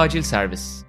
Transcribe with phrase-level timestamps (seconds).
[0.00, 0.84] Acil Servis.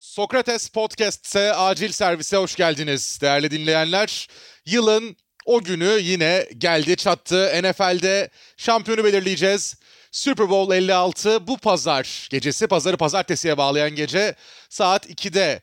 [0.00, 4.28] Sokrates Podcast'se acil servise hoş geldiniz değerli dinleyenler.
[4.66, 7.62] Yılın o günü yine geldi çattı.
[7.62, 9.76] NFL'de şampiyonu belirleyeceğiz.
[10.12, 14.34] Super Bowl 56 bu pazar gecesi, pazarı pazartesiye bağlayan gece
[14.68, 15.60] saat 2'de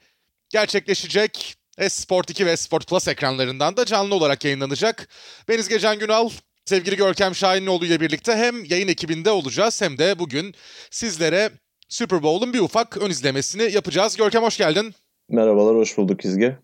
[0.50, 1.56] gerçekleşecek.
[1.90, 5.08] Sport 2 ve Sport Plus ekranlarından da canlı olarak yayınlanacak.
[5.48, 6.30] Ben İzge Can Günal,
[6.66, 10.56] sevgili Görkem Şahinoğlu ile birlikte hem yayın ekibinde olacağız hem de bugün
[10.92, 11.52] sizlere
[11.92, 14.18] Super Bowl'un bir ufak ön izlemesini yapacağız.
[14.18, 14.96] Görkem hoş geldin.
[15.30, 16.58] Merhabalar, hoş bulduk İzge.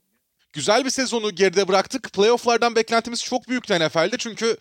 [0.53, 2.13] Güzel bir sezonu geride bıraktık.
[2.13, 4.57] Playoff'lardan beklentimiz çok büyüktü NFL'de çünkü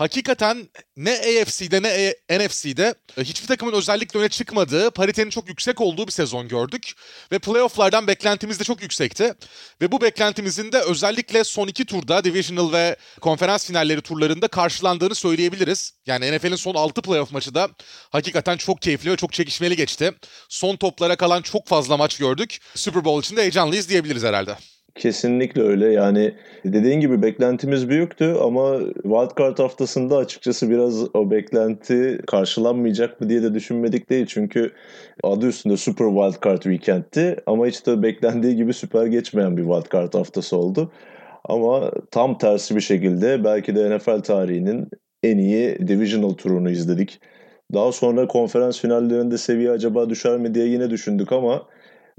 [0.00, 6.06] hakikaten ne AFC'de ne NFC'de e, hiçbir takımın özellikle öne çıkmadığı, paritenin çok yüksek olduğu
[6.06, 6.92] bir sezon gördük.
[7.32, 9.34] Ve playoff'lardan beklentimiz de çok yüksekti.
[9.80, 15.92] Ve bu beklentimizin de özellikle son iki turda, Divisional ve konferans finalleri turlarında karşılandığını söyleyebiliriz.
[16.06, 17.68] Yani NFL'in son 6 playoff maçı da
[18.10, 20.12] hakikaten çok keyifli ve çok çekişmeli geçti.
[20.48, 22.58] Son toplara kalan çok fazla maç gördük.
[22.74, 24.56] Super Bowl için de heyecanlıyız diyebiliriz herhalde.
[25.00, 25.92] Kesinlikle öyle.
[25.92, 26.34] Yani
[26.64, 33.54] dediğin gibi beklentimiz büyüktü ama wildcard haftasında açıkçası biraz o beklenti karşılanmayacak mı diye de
[33.54, 34.26] düşünmedik değil.
[34.26, 34.72] Çünkü
[35.24, 40.56] adı üstünde Super Wildcard Weekend'ti ama hiç de beklendiği gibi süper geçmeyen bir wildcard haftası
[40.56, 40.92] oldu.
[41.44, 44.88] Ama tam tersi bir şekilde belki de NFL tarihinin
[45.22, 47.20] en iyi divisional turunu izledik.
[47.74, 51.66] Daha sonra konferans finallerinde seviye acaba düşer mi diye yine düşündük ama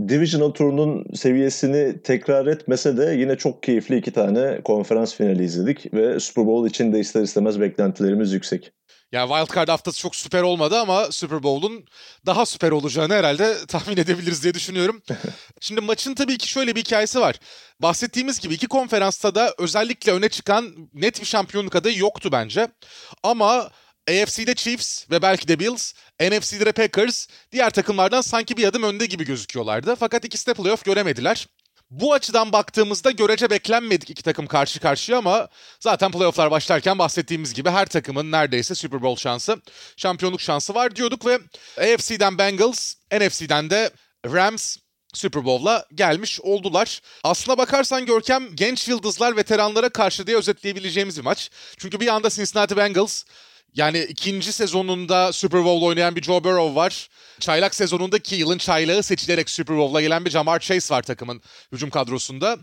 [0.07, 6.19] Divisional turunun seviyesini tekrar etmese de yine çok keyifli iki tane konferans finali izledik ve
[6.19, 8.71] Super Bowl için de ister istemez beklentilerimiz yüksek.
[9.11, 11.85] Yani Wildcard haftası çok süper olmadı ama Super Bowl'un
[12.25, 15.01] daha süper olacağını herhalde tahmin edebiliriz diye düşünüyorum.
[15.61, 17.39] Şimdi maçın tabii ki şöyle bir hikayesi var.
[17.79, 22.67] Bahsettiğimiz gibi iki konferansta da özellikle öne çıkan net bir şampiyonluk adayı yoktu bence.
[23.23, 23.69] Ama
[24.11, 29.05] AFC'de Chiefs ve belki de Bills, NFC'de de Packers diğer takımlardan sanki bir adım önde
[29.05, 29.95] gibi gözüküyorlardı.
[29.95, 31.47] Fakat ikisi de playoff göremediler.
[31.91, 35.47] Bu açıdan baktığımızda görece beklenmedik iki takım karşı karşıya ama
[35.79, 39.61] zaten playofflar başlarken bahsettiğimiz gibi her takımın neredeyse Super Bowl şansı,
[39.97, 41.39] şampiyonluk şansı var diyorduk ve
[41.77, 43.91] AFC'den Bengals, NFC'den de
[44.25, 44.77] Rams
[45.13, 47.01] Super Bowl'a gelmiş oldular.
[47.23, 51.49] Aslına bakarsan Görkem genç yıldızlar veteranlara karşı diye özetleyebileceğimiz bir maç.
[51.77, 53.23] Çünkü bir anda Cincinnati Bengals
[53.73, 57.09] yani ikinci sezonunda Super Bowl oynayan bir Joe Burrow var.
[57.39, 62.57] Çaylak sezonundaki yılın çaylağı seçilerek Super Bowl'a gelen bir Jamar Chase var takımın hücum kadrosunda.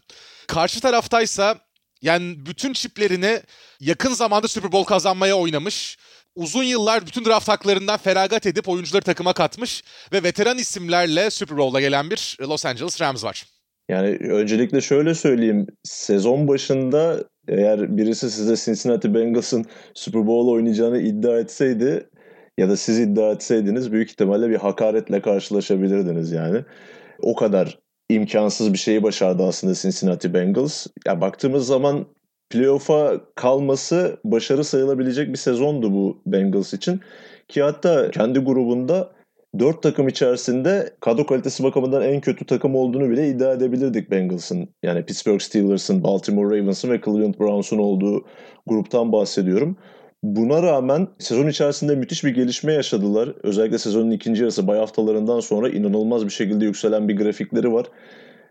[0.47, 1.58] Karşı taraftaysa
[2.02, 3.41] yani bütün çiplerini
[3.80, 5.98] yakın zamanda Super Bowl kazanmaya oynamış.
[6.34, 9.82] Uzun yıllar bütün draft haklarından feragat edip oyuncuları takıma katmış
[10.12, 13.47] ve veteran isimlerle Super Bowl'a gelen bir Los Angeles Rams var.
[13.88, 15.66] Yani öncelikle şöyle söyleyeyim.
[15.84, 19.64] Sezon başında eğer birisi size Cincinnati Bengals'ın
[19.94, 22.09] Super Bowl oynayacağını iddia etseydi
[22.59, 26.64] ya da siz iddia etseydiniz büyük ihtimalle bir hakaretle karşılaşabilirdiniz yani.
[27.22, 27.78] O kadar
[28.09, 30.86] imkansız bir şeyi başardı aslında Cincinnati Bengals.
[31.06, 32.06] Ya baktığımız zaman
[32.50, 37.00] playoff'a kalması başarı sayılabilecek bir sezondu bu Bengals için.
[37.48, 39.17] Ki hatta kendi grubunda
[39.59, 44.69] dört takım içerisinde kadro kalitesi bakımından en kötü takım olduğunu bile iddia edebilirdik Bengals'ın.
[44.82, 48.25] Yani Pittsburgh Steelers'ın, Baltimore Ravens'ın ve Cleveland Browns'un olduğu
[48.66, 49.76] gruptan bahsediyorum.
[50.22, 53.34] Buna rağmen sezon içerisinde müthiş bir gelişme yaşadılar.
[53.42, 57.86] Özellikle sezonun ikinci yarısı bay haftalarından sonra inanılmaz bir şekilde yükselen bir grafikleri var.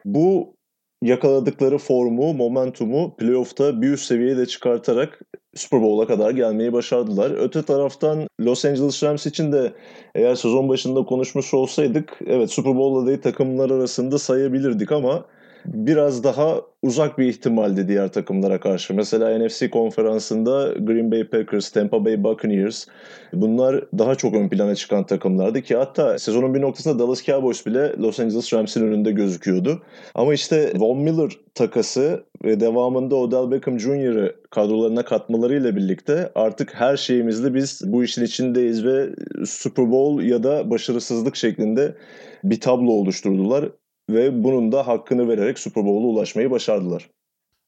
[0.06, 0.57] Bu
[1.02, 5.22] yakaladıkları formu, momentumu playoff'ta bir üst seviyeye de çıkartarak
[5.56, 7.32] Super Bowl'a kadar gelmeyi başardılar.
[7.32, 9.74] Öte taraftan Los Angeles Rams için de
[10.16, 15.26] eğer sezon başında konuşmuş olsaydık evet Super Bowl adayı takımlar arasında sayabilirdik ama
[15.68, 18.94] biraz daha uzak bir ihtimaldi diğer takımlara karşı.
[18.94, 22.86] Mesela NFC konferansında Green Bay Packers, Tampa Bay Buccaneers
[23.34, 27.98] bunlar daha çok ön plana çıkan takımlardı ki hatta sezonun bir noktasında Dallas Cowboys bile
[27.98, 29.82] Los Angeles Rams'in önünde gözüküyordu.
[30.16, 36.98] Ama işte Von Miller takası ve devamında Odell Beckham Jr.'ı kadrolarına katmalarıyla birlikte artık her
[36.98, 39.10] şeyimizde biz bu işin içindeyiz ve
[39.46, 41.96] Super Bowl ya da başarısızlık şeklinde
[42.44, 43.70] bir tablo oluşturdular
[44.10, 47.10] ve bunun da hakkını vererek Super Bowl'a ulaşmayı başardılar.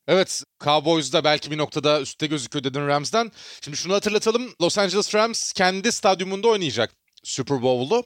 [0.07, 3.31] Evet, Cowboys da belki bir noktada üstte gözüküyor dedin Rams'den.
[3.61, 4.53] Şimdi şunu hatırlatalım.
[4.61, 6.91] Los Angeles Rams kendi stadyumunda oynayacak
[7.23, 8.03] Super Bowl'u.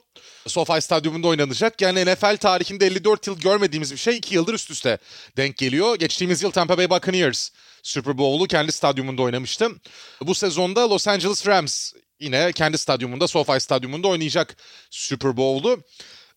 [0.48, 1.82] SoFi Stadyumunda oynanacak.
[1.82, 4.98] Yani NFL tarihinde 54 yıl görmediğimiz bir şey 2 yıldır üst üste
[5.38, 5.96] denk geliyor.
[5.96, 7.50] Geçtiğimiz yıl Tampa Bay Buccaneers
[7.84, 9.70] Super Bowl'u kendi stadyumunda oynamıştı.
[10.22, 14.58] Bu sezonda Los Angeles Rams yine kendi stadyumunda SoFi Stadyumunda oynayacak
[14.90, 15.84] Super Bowl'u.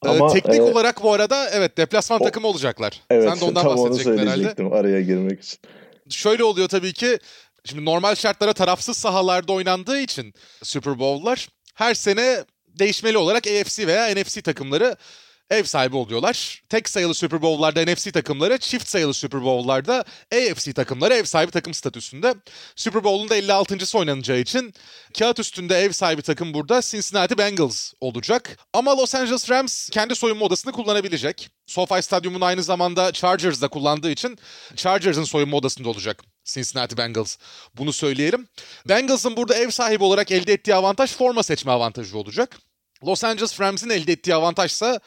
[0.04, 3.00] Ee, Ama, Teknik e, olarak bu arada evet deplasman o, takımı olacaklar.
[3.10, 4.78] Evet, Sen de ondan tam bahsedecektin onu söyleyecektim herhalde.
[4.78, 5.58] araya girmek için.
[6.10, 7.18] Şöyle oluyor tabii ki
[7.66, 14.14] Şimdi normal şartlara tarafsız sahalarda oynandığı için Super Bowl'lar her sene değişmeli olarak AFC veya
[14.14, 14.96] NFC takımları
[15.50, 16.62] ev sahibi oluyorlar.
[16.68, 20.04] Tek sayılı Super Bowl'larda NFC takımları, çift sayılı Super Bowl'larda
[20.34, 22.34] AFC takımları ev sahibi takım statüsünde.
[22.76, 24.74] Super Bowl'un da 56.sı oynanacağı için
[25.18, 28.58] kağıt üstünde ev sahibi takım burada Cincinnati Bengals olacak.
[28.72, 31.50] Ama Los Angeles Rams kendi soyunma odasını kullanabilecek.
[31.66, 34.38] SoFi Stadyum'un aynı zamanda Chargers'da kullandığı için
[34.76, 37.36] Chargers'ın soyunma odasında olacak Cincinnati Bengals.
[37.74, 38.48] Bunu söyleyelim.
[38.88, 42.58] Bengals'ın burada ev sahibi olarak elde ettiği avantaj forma seçme avantajı olacak.
[43.04, 45.00] Los Angeles Rams'in elde ettiği avantajsa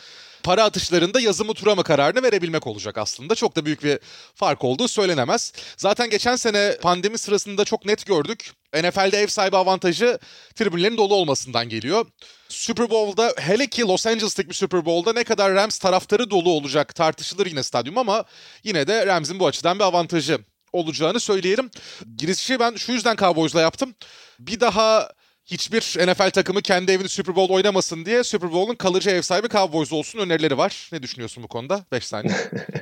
[0.44, 3.36] para atışlarında yazımı tura mı kararını verebilmek olacak aslında.
[3.36, 4.00] Çok da büyük bir
[4.36, 5.54] fark olduğu söylenemez.
[5.78, 8.52] Zaten geçen sene pandemi sırasında çok net gördük.
[8.74, 10.20] NFL'de ev sahibi avantajı
[10.56, 12.06] tribünlerin dolu olmasından geliyor.
[12.50, 16.96] Super Bowl'da hele ki Los Angeles'taki bir Super Bowl'da ne kadar Rams taraftarı dolu olacak
[16.96, 18.24] tartışılır yine stadyum ama
[18.64, 20.40] yine de Rams'in bu açıdan bir avantajı
[20.74, 21.72] olacağını söyleyelim.
[22.18, 23.96] Girişi ben şu yüzden Cowboys'la yaptım.
[24.40, 25.10] Bir daha
[25.51, 29.94] hiçbir NFL takımı kendi evini Super Bowl oynamasın diye Super Bowl'un kalıcı ev sahibi Cowboys
[29.94, 30.90] olsun önerileri var.
[30.92, 31.86] Ne düşünüyorsun bu konuda?
[31.92, 32.36] 5 saniye.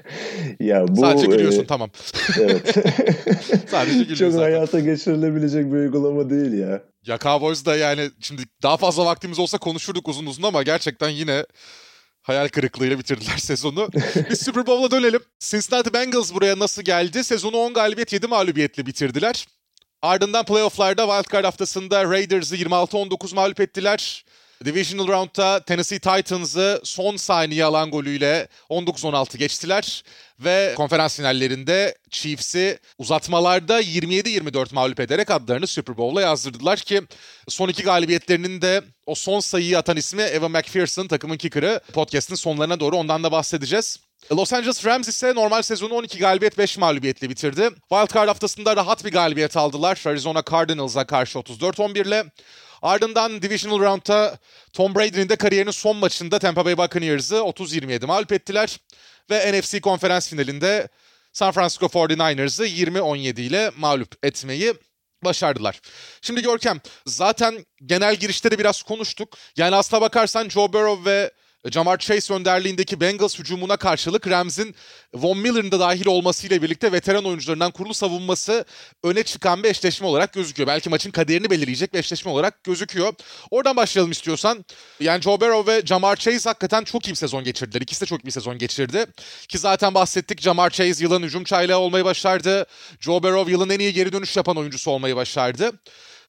[0.59, 1.67] ya bu Sadece gülüyorsun e...
[1.67, 1.89] tamam.
[2.39, 2.67] Evet.
[3.69, 4.15] Sadece gülüyorsun.
[4.15, 4.43] Çok zaten.
[4.43, 6.81] hayata geçirilebilecek bir uygulama değil ya.
[7.05, 11.45] Ya Cowboys da yani şimdi daha fazla vaktimiz olsa konuşurduk uzun uzun ama gerçekten yine
[12.21, 13.89] hayal kırıklığıyla bitirdiler sezonu.
[14.29, 15.21] Biz Super Bowl'a dönelim.
[15.39, 17.23] Cincinnati Bengals buraya nasıl geldi?
[17.23, 19.45] Sezonu 10 galibiyet 7 mağlubiyetle bitirdiler.
[20.01, 24.25] Ardından playofflarda wildcard haftasında Raiders'ı 26-19 mağlup ettiler.
[24.65, 30.03] Divisional Round'da Tennessee Titans'ı son saniye alan golüyle 19-16 geçtiler.
[30.39, 37.01] Ve konferans finallerinde Chiefs'i uzatmalarda 27-24 mağlup ederek adlarını Super Bowl'a yazdırdılar ki
[37.47, 41.81] son iki galibiyetlerinin de o son sayıyı atan ismi Evan McPherson takımın kicker'ı.
[41.93, 43.99] Podcast'ın sonlarına doğru ondan da bahsedeceğiz.
[44.31, 47.69] Los Angeles Rams ise normal sezonu 12 galibiyet 5 mağlubiyetle bitirdi.
[47.89, 52.23] Wildcard haftasında rahat bir galibiyet aldılar Arizona Cardinals'a karşı 34-11 ile.
[52.81, 54.37] Ardından Divisional Round'da
[54.73, 58.79] Tom Brady'nin de kariyerinin son maçında Tampa Bay Buccaneers'ı 30-27 mağlup ettiler.
[59.29, 60.87] Ve NFC konferans finalinde
[61.33, 64.73] San Francisco 49ers'ı 20-17 ile mağlup etmeyi
[65.23, 65.81] başardılar.
[66.21, 69.37] Şimdi Görkem zaten genel girişte de biraz konuştuk.
[69.57, 71.31] Yani aslına bakarsan Joe Burrow ve
[71.65, 74.75] Jamar Chase önderliğindeki Bengals hücumuna karşılık Rams'in
[75.13, 78.65] Von Miller'ın da dahil olmasıyla birlikte veteran oyuncularından kurulu savunması
[79.03, 80.67] öne çıkan bir eşleşme olarak gözüküyor.
[80.67, 83.13] Belki maçın kaderini belirleyecek bir eşleşme olarak gözüküyor.
[83.51, 84.65] Oradan başlayalım istiyorsan.
[84.99, 87.81] Yani Joe Burrow ve Jamar Chase hakikaten çok iyi bir sezon geçirdiler.
[87.81, 89.05] İkisi de çok iyi bir sezon geçirdi.
[89.47, 92.65] Ki zaten bahsettik Jamar Chase yılın hücum çaylağı olmayı başardı.
[92.99, 95.71] Joe Burrow yılın en iyi geri dönüş yapan oyuncusu olmayı başardı.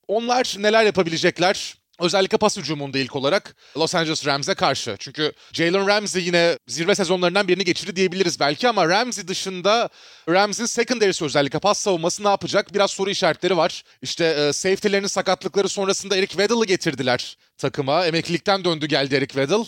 [0.08, 1.77] Onlar neler yapabilecekler?
[2.00, 4.96] Özellikle pas hücumunda ilk olarak Los Angeles Rams'e karşı.
[4.98, 9.88] Çünkü Jalen Ramsey yine zirve sezonlarından birini geçirdi diyebiliriz belki ama Ramsey dışında
[10.28, 12.74] Rams'in secondary'si özellikle pas savunması ne yapacak?
[12.74, 13.82] Biraz soru işaretleri var.
[14.02, 18.06] İşte e, safety'lerinin sakatlıkları sonrasında Eric Weddle'ı getirdiler takıma.
[18.06, 19.64] Emeklilikten döndü geldi Eric Weddle.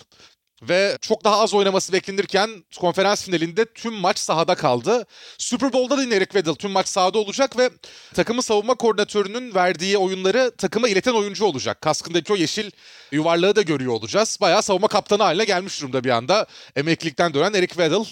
[0.63, 5.07] Ve çok daha az oynaması beklenirken konferans finalinde tüm maç sahada kaldı.
[5.39, 7.71] Super Bowl'da da yine Eric Weddle tüm maç sahada olacak ve
[8.15, 11.81] takımın savunma koordinatörünün verdiği oyunları takıma ileten oyuncu olacak.
[11.81, 12.71] Kaskındaki o yeşil
[13.13, 14.39] yuvarlağı da görüyor olacağız.
[14.41, 16.47] Bayağı savunma kaptanı haline gelmiş durumda bir anda.
[16.77, 18.05] Emeklilikten dönen Eric Weddle.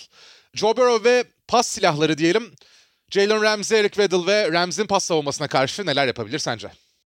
[0.55, 2.53] Joe Burrow ve pas silahları diyelim.
[3.11, 6.69] Jalen Ramsey, Eric Weddle ve Ramsey'in pas savunmasına karşı neler yapabilir sence?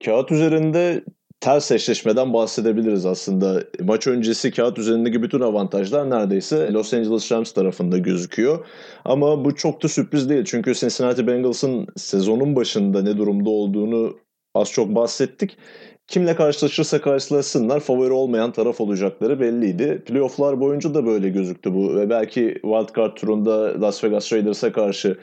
[0.04, 1.04] Kağıt üzerinde
[1.40, 3.64] ters eşleşmeden bahsedebiliriz aslında.
[3.84, 8.66] Maç öncesi kağıt üzerindeki bütün avantajlar neredeyse Los Angeles Rams tarafında gözüküyor.
[9.04, 10.44] Ama bu çok da sürpriz değil.
[10.44, 14.16] Çünkü Cincinnati Bengals'ın sezonun başında ne durumda olduğunu
[14.54, 15.56] az çok bahsettik.
[16.06, 20.02] Kimle karşılaşırsa karşılaşsınlar favori olmayan taraf olacakları belliydi.
[20.06, 25.18] Playoff'lar boyunca da böyle gözüktü bu ve belki wildcard turunda Las Vegas Raiders'a karşı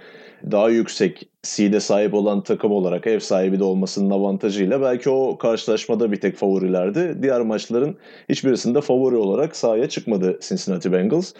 [0.51, 6.11] daha yüksek seed'e sahip olan takım olarak ev sahibi de olmasının avantajıyla belki o karşılaşmada
[6.11, 7.17] bir tek favorilerdi.
[7.21, 7.97] Diğer maçların
[8.29, 11.33] hiçbirisinde favori olarak sahaya çıkmadı Cincinnati Bengals.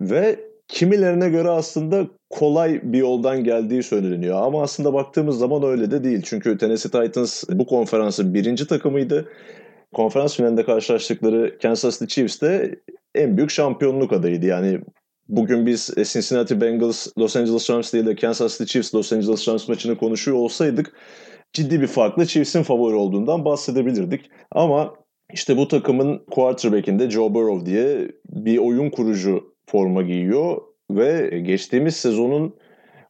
[0.00, 4.42] Ve kimilerine göre aslında kolay bir yoldan geldiği söyleniyor.
[4.42, 6.22] Ama aslında baktığımız zaman öyle de değil.
[6.24, 9.28] Çünkü Tennessee Titans bu konferansın birinci takımıydı.
[9.94, 12.80] Konferans finalinde karşılaştıkları Kansas City Chiefs de
[13.14, 14.46] en büyük şampiyonluk adayıydı.
[14.46, 14.80] Yani
[15.28, 19.48] bugün biz e, Cincinnati Bengals, Los Angeles Rams değil de Kansas City Chiefs, Los Angeles
[19.48, 20.92] Rams maçını konuşuyor olsaydık
[21.52, 24.30] ciddi bir farklı Chiefs'in favori olduğundan bahsedebilirdik.
[24.50, 24.94] Ama
[25.32, 32.56] işte bu takımın quarterback'inde Joe Burrow diye bir oyun kurucu forma giyiyor ve geçtiğimiz sezonun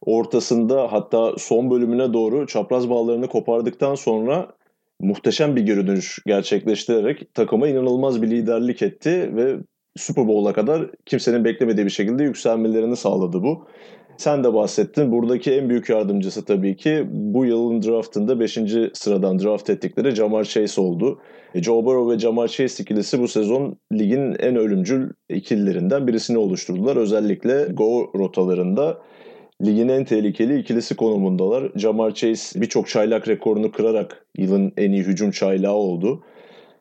[0.01, 4.51] ortasında hatta son bölümüne doğru çapraz bağlarını kopardıktan sonra
[4.99, 9.57] muhteşem bir geri dönüş gerçekleştirerek takıma inanılmaz bir liderlik etti ve
[9.99, 13.65] Super Bowl'a kadar kimsenin beklemediği bir şekilde yükselmelerini sağladı bu.
[14.17, 15.11] Sen de bahsettin.
[15.11, 18.59] Buradaki en büyük yardımcısı tabii ki bu yılın draftında 5.
[18.93, 21.19] sıradan draft ettikleri Jamar Chase oldu.
[21.55, 26.95] E, Joe Burrow ve Jamar Chase ikilisi bu sezon ligin en ölümcül ikililerinden birisini oluşturdular.
[26.95, 29.01] Özellikle go rotalarında
[29.65, 31.71] ligin en tehlikeli ikilisi konumundalar.
[31.75, 36.23] Jamar Chase birçok çaylak rekorunu kırarak yılın en iyi hücum çaylağı oldu.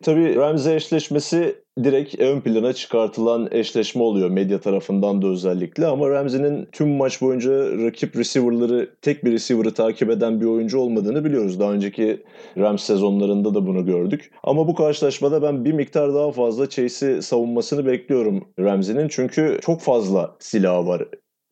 [0.02, 6.68] Tabii Ramsey eşleşmesi direkt ön plana çıkartılan eşleşme oluyor medya tarafından da özellikle ama Ramsey'nin
[6.72, 7.50] tüm maç boyunca
[7.84, 11.60] rakip receiver'ları tek bir receiver'ı takip eden bir oyuncu olmadığını biliyoruz.
[11.60, 12.22] Daha önceki
[12.58, 14.30] Rams sezonlarında da bunu gördük.
[14.42, 19.08] Ama bu karşılaşmada ben bir miktar daha fazla Chase'i savunmasını bekliyorum Ramsey'nin.
[19.08, 21.02] Çünkü çok fazla silahı var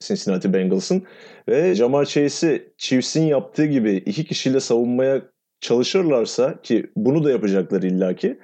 [0.01, 1.03] Cincinnati Bengals'ın
[1.49, 5.23] ve Jamar Chase'i Chiefs'in yaptığı gibi iki kişiyle savunmaya
[5.61, 8.39] çalışırlarsa ki bunu da yapacaklar illaki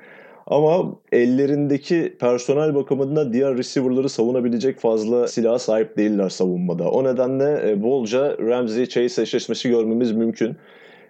[0.46, 6.90] ama ellerindeki personel bakımında diğer receiver'ları savunabilecek fazla silaha sahip değiller savunmada.
[6.90, 10.56] O nedenle e, bolca Ramsey Chase eşleşmesi görmemiz mümkün.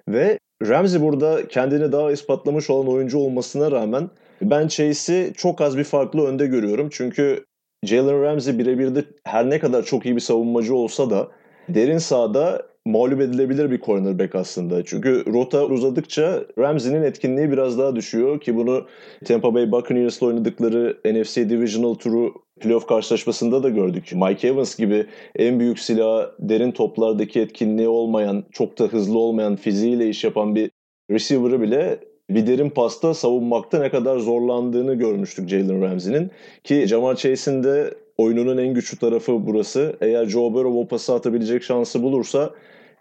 [0.08, 4.10] Ve Ramsey burada kendini daha ispatlamış olan oyuncu olmasına rağmen
[4.42, 6.88] ben Chase'i çok az bir farklı önde görüyorum.
[6.92, 7.44] Çünkü
[7.84, 11.28] Jalen Ramsey birebir de her ne kadar çok iyi bir savunmacı olsa da
[11.68, 14.84] derin sahada mağlup edilebilir bir cornerback aslında.
[14.84, 18.86] Çünkü rota uzadıkça Ramsey'nin etkinliği biraz daha düşüyor ki bunu
[19.24, 24.12] Tampa Bay Buccaneers'la oynadıkları NFC Divisional Turu playoff karşılaşmasında da gördük.
[24.14, 30.08] Mike Evans gibi en büyük silah derin toplardaki etkinliği olmayan, çok da hızlı olmayan, fiziğiyle
[30.08, 30.70] iş yapan bir
[31.10, 31.98] receiver'ı bile
[32.30, 36.30] bir derin pasta savunmakta ne kadar zorlandığını görmüştük Jalen Ramsey'nin.
[36.64, 39.96] Ki Jamar Chase'in de oyununun en güçlü tarafı burası.
[40.00, 42.50] Eğer Joe Burrow o pası atabilecek şansı bulursa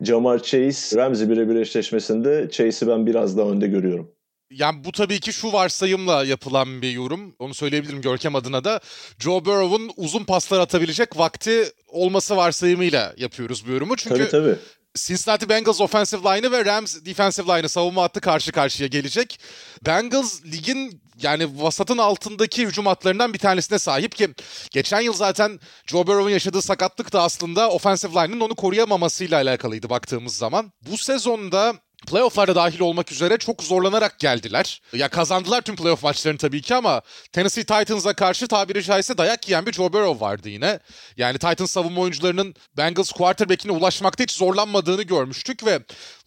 [0.02, 4.12] Jamar Chase, Ramsey birebir eşleşmesinde Chase'i ben biraz daha önde görüyorum.
[4.52, 7.36] Yani bu tabii ki şu varsayımla yapılan bir yorum.
[7.40, 8.80] Onu söyleyebilirim Görkem adına da.
[9.20, 13.96] Joe Burrow'un uzun paslar atabilecek vakti olması varsayımıyla yapıyoruz bu yorumu.
[13.96, 14.56] Çünkü tabii, tabii.
[14.96, 19.40] Cincinnati Bengals offensive line'ı ve Rams defensive line'ı savunma hattı karşı karşıya gelecek.
[19.86, 24.30] Bengals ligin yani vasatın altındaki hücum hatlarından bir tanesine sahip ki
[24.72, 30.38] geçen yıl zaten Joe Burrow'un yaşadığı sakatlık da aslında offensive line'ın onu koruyamamasıyla alakalıydı baktığımız
[30.38, 30.72] zaman.
[30.92, 31.76] Bu sezonda
[32.08, 34.82] playoff'lara dahil olmak üzere çok zorlanarak geldiler.
[34.94, 37.02] Ya kazandılar tüm playoff maçlarını tabii ki ama
[37.32, 40.80] Tennessee Titans'a karşı tabiri caizse dayak yiyen bir Joe Burrow vardı yine.
[41.18, 45.80] Yani Titans savunma oyuncularının Bengals quarterback'ine ulaşmakta hiç zorlanmadığını görmüştük ve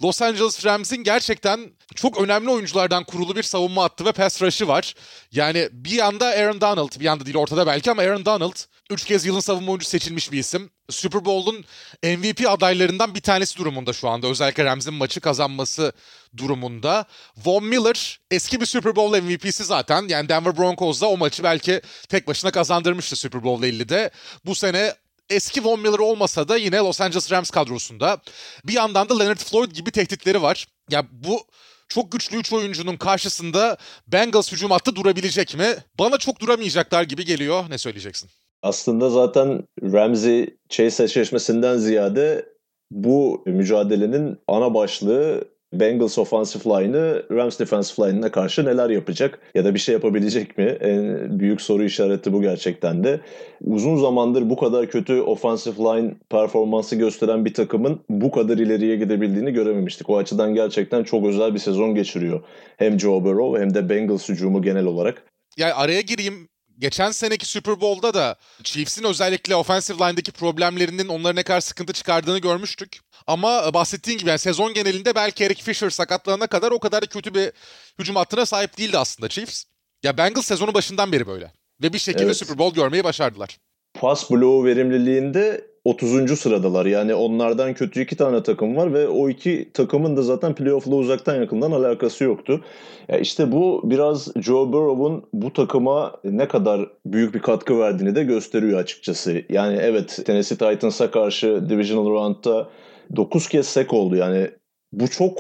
[0.03, 4.95] Los Angeles Rams'in gerçekten çok önemli oyunculardan kurulu bir savunma hattı ve pass rush'ı var.
[5.33, 8.57] Yani bir yanda Aaron Donald, bir yanda değil ortada belki ama Aaron Donald
[8.91, 10.71] Üç kez yılın savunma oyuncusu seçilmiş bir isim.
[10.91, 11.65] Super Bowl'un
[12.03, 14.27] MVP adaylarından bir tanesi durumunda şu anda.
[14.27, 15.93] Özellikle Rams'in maçı kazanması
[16.37, 17.05] durumunda.
[17.37, 20.09] Von Miller eski bir Super Bowl MVP'si zaten.
[20.09, 24.11] Yani Denver Broncos'da o maçı belki tek başına kazandırmıştı Super Bowl 50'de.
[24.45, 24.95] Bu sene
[25.31, 28.21] eski Von Miller olmasa da yine Los Angeles Rams kadrosunda.
[28.65, 30.67] Bir yandan da Leonard Floyd gibi tehditleri var.
[30.91, 31.47] Ya bu
[31.89, 33.77] çok güçlü 3 oyuncunun karşısında
[34.09, 35.67] Bengals hücum hattı durabilecek mi?
[35.99, 37.65] Bana çok duramayacaklar gibi geliyor.
[37.71, 38.31] Ne söyleyeceksin?
[38.63, 42.47] Aslında zaten Ramsey Chase eşleşmesinden ziyade
[42.91, 45.45] bu mücadelenin ana başlığı
[45.81, 50.65] Bengals offensive line'ı Rams defensive line'ına karşı neler yapacak ya da bir şey yapabilecek mi?
[50.65, 53.21] En büyük soru işareti bu gerçekten de.
[53.61, 59.53] Uzun zamandır bu kadar kötü offensive line performansı gösteren bir takımın bu kadar ileriye gidebildiğini
[59.53, 60.11] görememiştik.
[60.11, 62.43] O açıdan gerçekten çok özel bir sezon geçiriyor.
[62.77, 65.23] Hem Joe Burrow hem de Bengals hücumu genel olarak.
[65.57, 71.43] Yani araya gireyim geçen seneki Super Bowl'da da Chiefs'in özellikle offensive line'daki problemlerinin onlara ne
[71.43, 73.01] kadar sıkıntı çıkardığını görmüştük.
[73.27, 77.35] Ama bahsettiğin gibi yani sezon genelinde belki Eric Fisher sakatlanana kadar o kadar da kötü
[77.35, 77.53] bir
[77.99, 79.65] hücum hattına sahip değildi aslında Chiefs.
[80.03, 81.53] Ya Bengals sezonu başından beri böyle.
[81.83, 82.37] Ve bir şekilde evet.
[82.37, 83.59] Super Bowl görmeyi başardılar.
[83.95, 86.39] Pas bloğu verimliliğinde 30.
[86.39, 86.87] sıradalar.
[86.87, 91.37] Yani onlardan kötü iki tane takım var ve o iki takımın da zaten playoff'la uzaktan
[91.37, 92.61] yakından alakası yoktu.
[93.09, 98.25] Ya işte bu biraz Joe Burrow'un bu takıma ne kadar büyük bir katkı verdiğini de
[98.25, 99.43] gösteriyor açıkçası.
[99.49, 102.69] Yani evet Tennessee Titans'a karşı Divisional Round'da
[103.17, 104.17] 9 kez sek oldu.
[104.17, 104.51] Yani
[104.93, 105.39] bu çok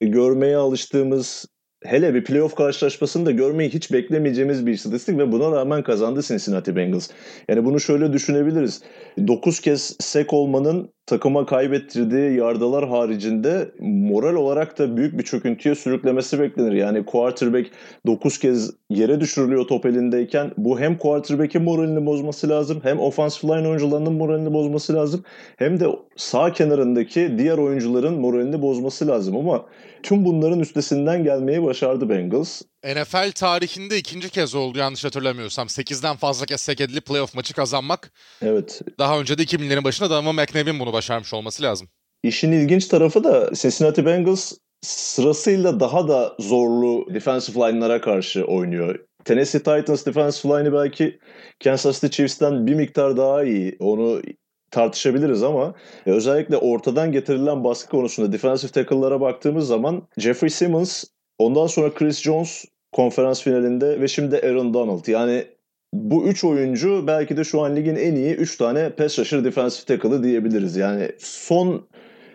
[0.00, 1.46] görmeye alıştığımız
[1.84, 7.10] hele bir playoff karşılaşmasını görmeyi hiç beklemeyeceğimiz bir istatistik ve buna rağmen kazandı Cincinnati Bengals.
[7.48, 8.82] Yani bunu şöyle düşünebiliriz.
[9.28, 16.40] 9 kez sek olmanın takıma kaybettirdiği yardalar haricinde moral olarak da büyük bir çöküntüye sürüklemesi
[16.40, 16.72] beklenir.
[16.72, 17.70] Yani quarterback
[18.06, 23.68] 9 kez yere düşürülüyor top elindeyken bu hem quarterback'in moralini bozması lazım hem offensive line
[23.68, 25.24] oyuncularının moralini bozması lazım
[25.56, 29.66] hem de sağ kenarındaki diğer oyuncuların moralini bozması lazım ama
[30.02, 32.62] tüm bunların üstesinden gelmeyi başardı Bengals.
[32.84, 35.66] NFL tarihinde ikinci kez oldu yanlış hatırlamıyorsam.
[35.66, 38.12] 8'den fazla kez sek edilip playoff maçı kazanmak.
[38.42, 38.80] Evet.
[38.98, 41.88] Daha önce de 2000'lerin başında Donovan McNabb'in bunu başarmış olması lazım.
[42.22, 48.98] İşin ilginç tarafı da Cincinnati Bengals sırasıyla daha da zorlu defensive line'lara karşı oynuyor.
[49.24, 51.18] Tennessee Titans defensive line'ı belki
[51.64, 53.76] Kansas City Chiefs'ten bir miktar daha iyi.
[53.78, 54.22] Onu
[54.70, 55.74] tartışabiliriz ama
[56.06, 61.04] özellikle ortadan getirilen baskı konusunda defensive tackle'lara baktığımız zaman Jeffrey Simmons,
[61.38, 62.64] ondan sonra Chris Jones
[62.94, 65.06] konferans finalinde ve şimdi Aaron Donald.
[65.06, 65.44] Yani
[65.92, 69.86] bu üç oyuncu belki de şu an ligin en iyi üç tane pass rusher defensive
[69.86, 70.76] tackle'ı diyebiliriz.
[70.76, 71.86] Yani son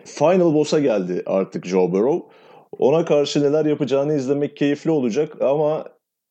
[0.04, 2.26] final boss'a geldi artık Joe Burrow.
[2.78, 5.84] Ona karşı neler yapacağını izlemek keyifli olacak ama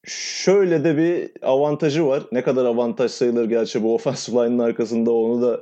[0.06, 2.24] şöyle de bir avantajı var.
[2.32, 5.62] Ne kadar avantaj sayılır gerçi bu offensive line'ın arkasında onu da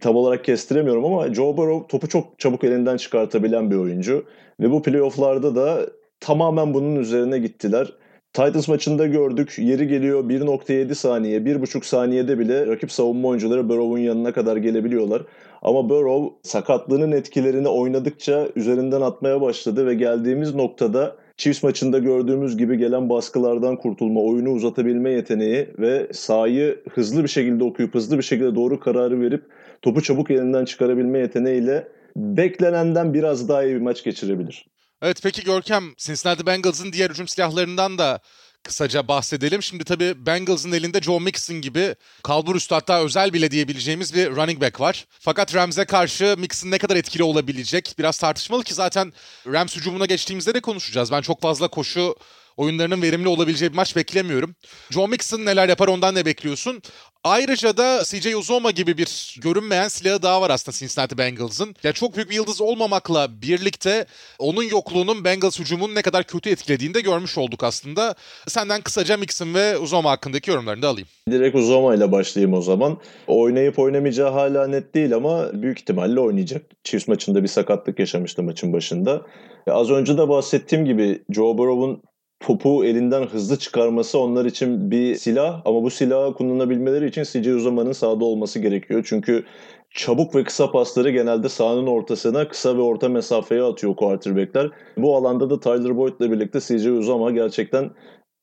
[0.00, 4.24] tam olarak kestiremiyorum ama Joe Burrow topu çok çabuk elinden çıkartabilen bir oyuncu.
[4.60, 5.86] Ve bu playofflarda da
[6.20, 7.92] tamamen bunun üzerine gittiler.
[8.32, 9.54] Titans maçında gördük.
[9.58, 15.22] Yeri geliyor 1.7 saniye, 1.5 saniyede bile rakip savunma oyuncuları Burrow'un yanına kadar gelebiliyorlar.
[15.62, 22.78] Ama Burrow sakatlığının etkilerini oynadıkça üzerinden atmaya başladı ve geldiğimiz noktada Chiefs maçında gördüğümüz gibi
[22.78, 28.54] gelen baskılardan kurtulma, oyunu uzatabilme yeteneği ve sahayı hızlı bir şekilde okuyup hızlı bir şekilde
[28.54, 29.44] doğru kararı verip
[29.82, 34.66] topu çabuk elinden çıkarabilme yeteneğiyle beklenenden biraz daha iyi bir maç geçirebilir.
[35.02, 38.20] Evet peki Görkem, Cincinnati Bengals'ın diğer hücum silahlarından da
[38.62, 39.62] kısaca bahsedelim.
[39.62, 44.60] Şimdi tabii Bengals'ın elinde Joe Mixon gibi kalbur üstü hatta özel bile diyebileceğimiz bir running
[44.60, 45.06] back var.
[45.20, 49.12] Fakat Rams'e karşı Mixon ne kadar etkili olabilecek biraz tartışmalı ki zaten
[49.46, 51.12] Rams hücumuna geçtiğimizde de konuşacağız.
[51.12, 52.16] Ben çok fazla koşu
[52.58, 54.54] oyunlarının verimli olabileceği bir maç beklemiyorum.
[54.90, 56.82] Joe Mixon neler yapar ondan ne bekliyorsun?
[57.24, 61.74] Ayrıca da CJ Uzoma gibi bir görünmeyen silahı daha var aslında Cincinnati Bengals'ın.
[61.82, 64.06] Yani çok büyük bir yıldız olmamakla birlikte
[64.38, 68.14] onun yokluğunun Bengals hücumunun ne kadar kötü etkilediğini de görmüş olduk aslında.
[68.46, 71.08] Senden kısaca Mixon ve Uzoma hakkındaki yorumlarını da alayım.
[71.30, 72.98] Direkt Uzoma ile başlayayım o zaman.
[73.26, 76.62] Oynayıp oynamayacağı hala net değil ama büyük ihtimalle oynayacak.
[76.84, 79.22] Chiefs maçında bir sakatlık yaşamıştı maçın başında.
[79.66, 82.02] Az önce de bahsettiğim gibi Joe Burrow'un
[82.40, 87.92] topu elinden hızlı çıkarması onlar için bir silah ama bu silahı kullanabilmeleri için CJ Uzoma'nın
[87.92, 89.04] sahada olması gerekiyor.
[89.08, 89.44] Çünkü
[89.90, 94.70] çabuk ve kısa pasları genelde sahanın ortasına kısa ve orta mesafeye atıyor quarterbackler.
[94.96, 97.90] Bu alanda da Tyler Boyd ile birlikte CJ Uzoma gerçekten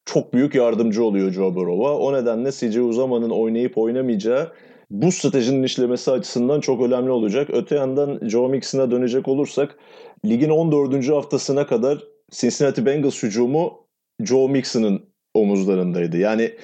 [0.05, 1.97] çok büyük yardımcı oluyor Joe Burrow'a.
[1.97, 4.51] O nedenle CJ Uzoma'nın oynayıp oynamayacağı
[4.89, 7.49] bu stratejinin işlemesi açısından çok önemli olacak.
[7.53, 9.77] Öte yandan Joe Mixon'a dönecek olursak
[10.25, 11.09] ligin 14.
[11.09, 13.84] haftasına kadar Cincinnati Bengals hücumu
[14.23, 16.17] Joe Mixon'ın omuzlarındaydı.
[16.17, 16.55] Yani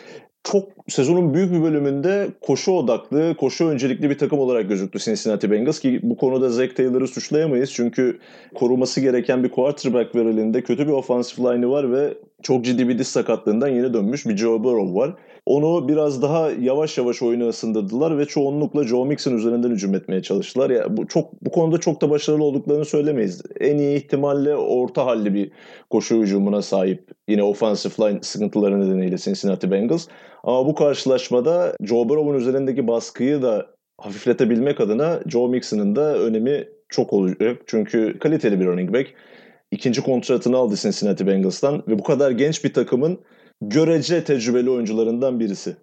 [0.43, 5.79] çok sezonun büyük bir bölümünde koşu odaklı, koşu öncelikli bir takım olarak gözüktü Cincinnati Bengals
[5.79, 7.71] ki bu konuda Zach Taylor'ı suçlayamayız.
[7.73, 8.19] Çünkü
[8.55, 10.61] koruması gereken bir quarterback var elinde.
[10.61, 14.63] Kötü bir offensive line'ı var ve çok ciddi bir diz sakatlığından yeni dönmüş bir Joe
[14.63, 15.15] Burrow var.
[15.45, 20.69] Onu biraz daha yavaş yavaş oyuna ısındırdılar ve çoğunlukla Joe Mixon üzerinden hücum etmeye çalıştılar.
[20.69, 23.41] Ya bu çok bu konuda çok da başarılı olduklarını söylemeyiz.
[23.59, 25.51] En iyi ihtimalle orta halli bir
[25.89, 27.11] koşu hücumuna sahip.
[27.27, 30.07] Yine offensive line sıkıntıları nedeniyle Cincinnati Bengals.
[30.43, 37.13] Ama bu karşılaşmada Joe Burrow'un üzerindeki baskıyı da hafifletebilmek adına Joe Mixon'ın da önemi çok
[37.13, 37.61] olacak.
[37.67, 39.13] Çünkü kaliteli bir running back.
[39.71, 43.21] İkinci kontratını aldı Cincinnati Bengals'tan ve bu kadar genç bir takımın
[43.61, 45.75] görece tecrübeli oyuncularından birisi.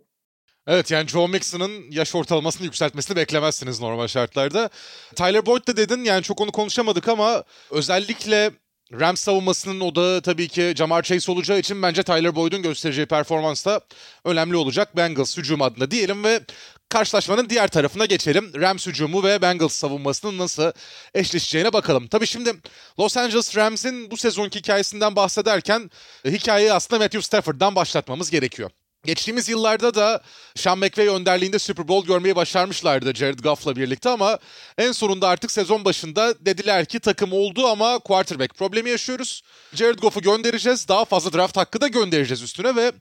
[0.66, 4.70] Evet yani Joe Mixon'ın yaş ortalamasını yükseltmesini beklemezsiniz normal şartlarda.
[5.16, 8.50] Tyler Boyd de dedin yani çok onu konuşamadık ama özellikle
[8.92, 13.80] Rams savunmasının odağı tabii ki Jamar Chase olacağı için bence Tyler Boyd'un göstereceği performans da
[14.24, 16.40] önemli olacak Bengals hücum adına diyelim ve
[16.88, 18.52] karşılaşmanın diğer tarafına geçelim.
[18.60, 20.72] Rams hücumu ve Bengals savunmasının nasıl
[21.14, 22.08] eşleşeceğine bakalım.
[22.08, 22.52] Tabii şimdi
[23.00, 25.90] Los Angeles Rams'in bu sezonki hikayesinden bahsederken
[26.24, 28.70] hikayeyi aslında Matthew Stafford'dan başlatmamız gerekiyor.
[29.04, 30.22] Geçtiğimiz yıllarda da
[30.56, 34.38] Sean McVay önderliğinde Super Bowl görmeyi başarmışlardı Jared Goff'la birlikte ama
[34.78, 39.42] en sonunda artık sezon başında dediler ki takım oldu ama quarterback problemi yaşıyoruz.
[39.74, 40.88] Jared Goff'u göndereceğiz.
[40.88, 42.92] Daha fazla draft hakkı da göndereceğiz üstüne ve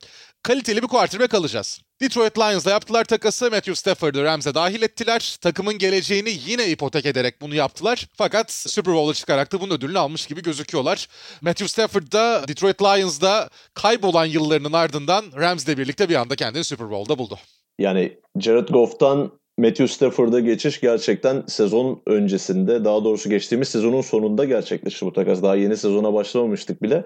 [0.43, 1.81] kaliteli bir quarterback alacağız.
[2.01, 3.45] Detroit Lions'la yaptılar takası.
[3.45, 5.37] Matthew Stafford'ı Rams'e dahil ettiler.
[5.41, 8.07] Takımın geleceğini yine ipotek ederek bunu yaptılar.
[8.13, 11.07] Fakat Super Bowl'a çıkarak da bunun ödülünü almış gibi gözüküyorlar.
[11.41, 17.17] Matthew Stafford da Detroit Lions'da kaybolan yıllarının ardından Rams'le birlikte bir anda kendini Super Bowl'da
[17.17, 17.37] buldu.
[17.79, 25.05] Yani Jared Goff'tan Matthew Stafford'a geçiş gerçekten sezon öncesinde daha doğrusu geçtiğimiz sezonun sonunda gerçekleşti
[25.05, 25.43] bu takas.
[25.43, 27.03] Daha yeni sezona başlamamıştık bile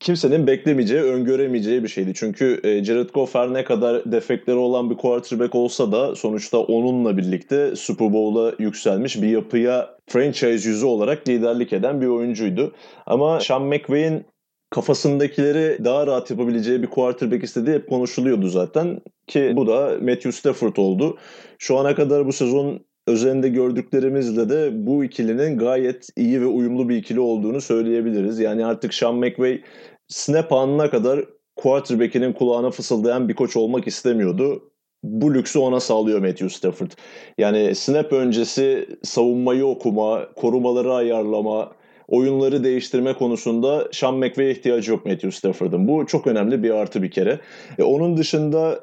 [0.00, 2.12] kimsenin beklemeyeceği, öngöremeyeceği bir şeydi.
[2.14, 7.16] Çünkü e, Jared Goff her ne kadar defekleri olan bir quarterback olsa da sonuçta onunla
[7.16, 12.74] birlikte Super Bowl'a yükselmiş bir yapıya franchise yüzü olarak liderlik eden bir oyuncuydu.
[13.06, 14.26] Ama Sean McVay'in
[14.70, 19.00] kafasındakileri daha rahat yapabileceği bir quarterback istediği hep konuşuluyordu zaten.
[19.26, 21.18] Ki bu da Matthew Stafford oldu.
[21.58, 26.96] Şu ana kadar bu sezon özelinde gördüklerimizle de bu ikilinin gayet iyi ve uyumlu bir
[26.96, 28.38] ikili olduğunu söyleyebiliriz.
[28.38, 29.60] Yani artık Sean McVay
[30.08, 31.24] snap anına kadar
[31.56, 34.70] quarterback'inin kulağına fısıldayan bir koç olmak istemiyordu.
[35.02, 36.90] Bu lüksü ona sağlıyor Matthew Stafford.
[37.38, 41.72] Yani snap öncesi savunmayı okuma, korumaları ayarlama,
[42.08, 45.88] oyunları değiştirme konusunda Sean McVay'e ihtiyacı yok Matthew Stafford'ın.
[45.88, 47.40] Bu çok önemli bir artı bir kere.
[47.78, 48.80] E, onun dışında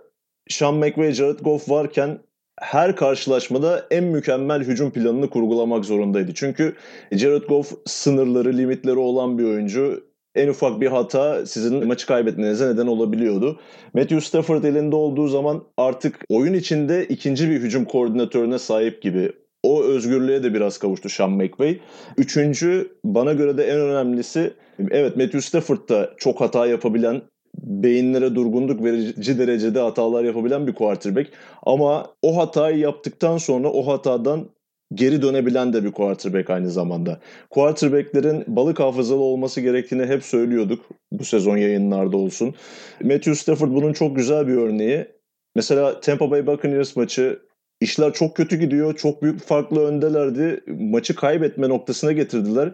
[0.50, 2.20] Sean McVay, Jared Goff varken
[2.62, 6.32] her karşılaşmada en mükemmel hücum planını kurgulamak zorundaydı.
[6.34, 6.76] Çünkü
[7.12, 10.04] Jared Goff sınırları, limitleri olan bir oyuncu.
[10.36, 13.60] En ufak bir hata sizin maçı kaybetmenize neden olabiliyordu.
[13.94, 19.32] Matthew Stafford elinde olduğu zaman artık oyun içinde ikinci bir hücum koordinatörüne sahip gibi.
[19.64, 21.80] O özgürlüğe de biraz kavuştu Sean McVay.
[22.18, 24.54] Üçüncü, bana göre de en önemlisi,
[24.92, 27.22] evet Matthew Stafford da çok hata yapabilen,
[27.64, 31.30] beyinlere durgunluk verici derecede hatalar yapabilen bir quarterback.
[31.64, 34.50] Ama o hatayı yaptıktan sonra o hatadan
[34.94, 37.20] geri dönebilen de bir quarterback aynı zamanda.
[37.50, 40.86] Quarterbacklerin balık hafızalı olması gerektiğini hep söylüyorduk.
[41.12, 42.56] Bu sezon yayınlarda olsun.
[43.04, 45.06] Matthew Stafford bunun çok güzel bir örneği.
[45.56, 47.40] Mesela Tampa Bay Buccaneers maçı
[47.82, 48.96] işler çok kötü gidiyor.
[48.96, 50.64] Çok büyük farklı öndelerdi.
[50.68, 52.72] Maçı kaybetme noktasına getirdiler.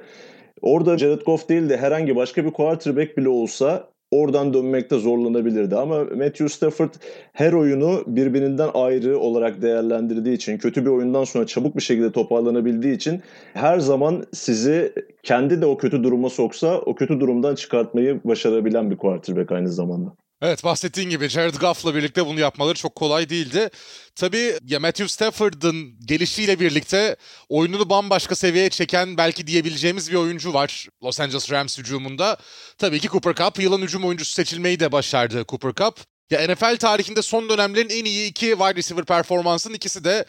[0.62, 5.76] Orada Jared Goff değil de herhangi başka bir quarterback bile olsa oradan dönmekte zorlanabilirdi.
[5.76, 6.94] Ama Matthew Stafford
[7.34, 12.96] her oyunu birbirinden ayrı olarak değerlendirdiği için, kötü bir oyundan sonra çabuk bir şekilde toparlanabildiği
[12.96, 13.22] için
[13.54, 14.94] her zaman sizi
[15.24, 20.14] kendi de o kötü duruma soksa o kötü durumdan çıkartmayı başarabilen bir quarterback aynı zamanda.
[20.42, 23.70] Evet bahsettiğin gibi Jared Goff'la birlikte bunu yapmaları çok kolay değildi.
[24.16, 27.16] Tabii ya Matthew Stafford'ın gelişiyle birlikte
[27.50, 32.38] oyununu bambaşka seviyeye çeken belki diyebileceğimiz bir oyuncu var Los Angeles Rams hücumunda.
[32.78, 36.00] Tabii ki Cooper Cup yılın hücum oyuncusu seçilmeyi de başardı Cooper Cup.
[36.32, 40.26] Ya NFL tarihinde son dönemlerin en iyi iki wide receiver performansının ikisi de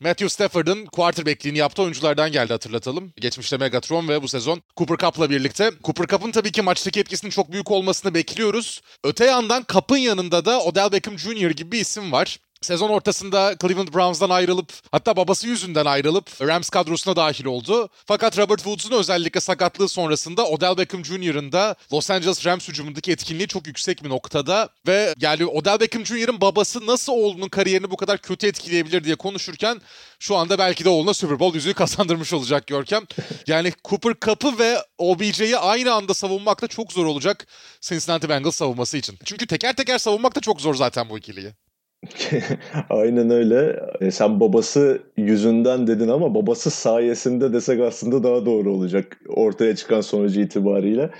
[0.00, 3.12] Matthew Stafford'ın quarterback'liğini yaptığı oyunculardan geldi hatırlatalım.
[3.16, 5.70] Geçmişte Megatron ve bu sezon Cooper Cup'la birlikte.
[5.84, 8.80] Cooper Cup'ın tabii ki maçtaki etkisinin çok büyük olmasını bekliyoruz.
[9.04, 11.50] Öte yandan Cup'ın yanında da Odell Beckham Jr.
[11.50, 12.38] gibi bir isim var.
[12.66, 17.88] Sezon ortasında Cleveland Browns'dan ayrılıp hatta babası yüzünden ayrılıp Rams kadrosuna dahil oldu.
[18.06, 23.48] Fakat Robert Woods'un özellikle sakatlığı sonrasında Odell Beckham Jr.'ın da Los Angeles Rams hücumundaki etkinliği
[23.48, 28.18] çok yüksek bir noktada ve yani Odell Beckham Jr.'ın babası nasıl oğlunun kariyerini bu kadar
[28.18, 29.80] kötü etkileyebilir diye konuşurken
[30.18, 33.04] şu anda belki de oğluna Super Bowl yüzüğü kazandırmış olacak Görkem.
[33.46, 37.46] Yani Cooper Cup'ı ve OBJ'yi aynı anda savunmak da çok zor olacak
[37.80, 39.18] Cincinnati Bengals savunması için.
[39.24, 41.65] Çünkü teker teker savunmak da çok zor zaten bu ikiliyi.
[42.90, 43.80] Aynen öyle.
[44.00, 50.00] E, sen babası yüzünden dedin ama babası sayesinde desek aslında daha doğru olacak ortaya çıkan
[50.00, 51.10] sonucu itibariyle.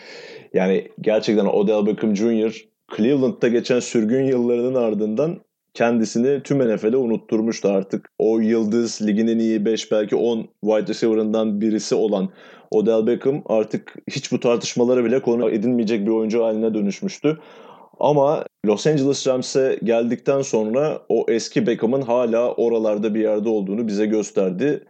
[0.54, 2.64] Yani gerçekten Odell Beckham Jr.
[2.96, 5.40] Cleveland'da geçen sürgün yıllarının ardından
[5.74, 8.10] kendisini tüm NFL'e unutturmuştu artık.
[8.18, 12.28] O yıldız liginin iyi 5 belki 10 wide receiver'ından birisi olan
[12.70, 17.38] Odell Beckham artık hiç bu tartışmalara bile konu edilmeyecek bir oyuncu haline dönüşmüştü.
[18.00, 24.06] Ama Los Angeles Rams'e geldikten sonra o eski Beckham'ın hala oralarda bir yerde olduğunu bize
[24.06, 24.85] gösterdi.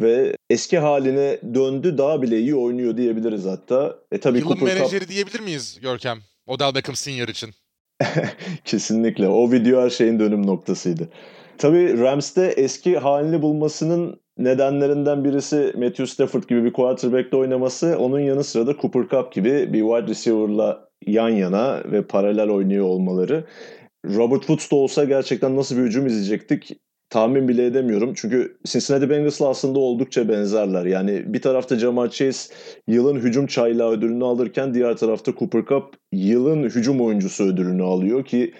[0.00, 3.96] Ve eski haline döndü daha bile iyi oynuyor diyebiliriz hatta.
[4.12, 5.08] E tabii Yılın Cooper menajeri Cup...
[5.08, 6.18] diyebilir miyiz Görkem?
[6.46, 7.50] Odell Beckham Senior için.
[8.64, 9.28] Kesinlikle.
[9.28, 11.08] O video her şeyin dönüm noktasıydı.
[11.58, 17.96] Tabii Rams'te eski halini bulmasının nedenlerinden birisi Matthew Stafford gibi bir quarterback'te oynaması.
[17.98, 22.84] Onun yanı sıra da Cooper Cup gibi bir wide receiver'la yan yana ve paralel oynuyor
[22.84, 23.44] olmaları.
[24.06, 26.72] Robert Woods da olsa gerçekten nasıl bir hücum izleyecektik
[27.10, 28.12] tahmin bile edemiyorum.
[28.16, 30.84] Çünkü Cincinnati Bengals'la aslında oldukça benzerler.
[30.84, 32.54] Yani bir tarafta Jamar Chase
[32.88, 38.54] yılın hücum çaylağı ödülünü alırken diğer tarafta Cooper Cup yılın hücum oyuncusu ödülünü alıyor ki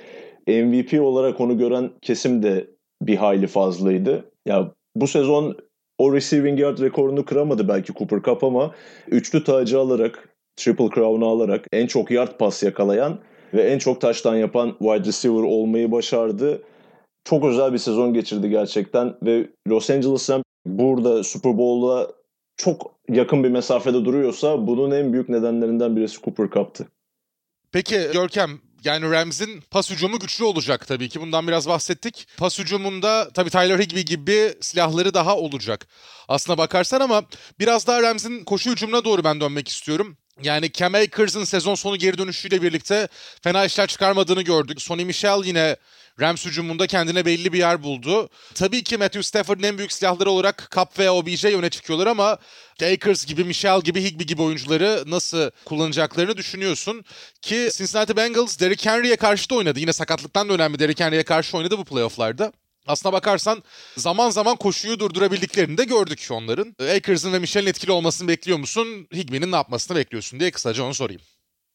[0.47, 2.67] MVP olarak onu gören kesim de
[3.03, 4.25] bir hayli fazlaydı.
[4.47, 5.57] Ya bu sezon
[6.01, 8.75] o receiving yard rekorunu kıramadı belki Cooper Cup ama
[9.09, 13.19] üçlü tacı alarak Triple Crown'u alarak en çok yard pas yakalayan
[13.55, 16.63] ve en çok taştan yapan wide receiver olmayı başardı.
[17.25, 20.31] Çok özel bir sezon geçirdi gerçekten ve Los Angeles
[20.67, 22.13] burada Super Bowl'da
[22.57, 26.87] çok yakın bir mesafede duruyorsa bunun en büyük nedenlerinden birisi Cooper Cup'tı.
[27.73, 28.51] Peki Görkem
[28.85, 31.21] yani Rams'in pas hücumu güçlü olacak tabii ki.
[31.21, 32.27] Bundan biraz bahsettik.
[32.37, 35.87] Pas hücumunda tabii Tyler Higbee gibi silahları daha olacak.
[36.29, 37.23] Aslına bakarsan ama
[37.59, 40.17] biraz daha Rams'in koşu hücumuna doğru ben dönmek istiyorum.
[40.43, 43.09] Yani Cam Akers'ın sezon sonu geri dönüşüyle birlikte
[43.43, 44.83] fena işler çıkarmadığını gördük.
[44.83, 45.77] Sonny Michel yine
[46.21, 48.29] Rams hücumunda kendine belli bir yer buldu.
[48.55, 52.39] Tabii ki Matthew Stafford'ın en büyük silahları olarak Cup ve OBJ öne çıkıyorlar ama
[52.83, 57.05] Akers gibi, Michel gibi, Higby gibi oyuncuları nasıl kullanacaklarını düşünüyorsun.
[57.43, 59.81] Ki Cincinnati Bengals Derrick Henry'e karşı da oynadı.
[59.81, 62.53] Yine sakatlıktan da önemli Derrick Henry'e karşı oynadı bu playofflarda.
[62.87, 63.63] Aslına bakarsan
[63.97, 66.77] zaman zaman koşuyu durdurabildiklerini de gördük onların.
[66.97, 69.09] Akers'ın ve Michel'in etkili olmasını bekliyor musun?
[69.15, 71.23] Higby'nin ne yapmasını bekliyorsun diye kısaca onu sorayım.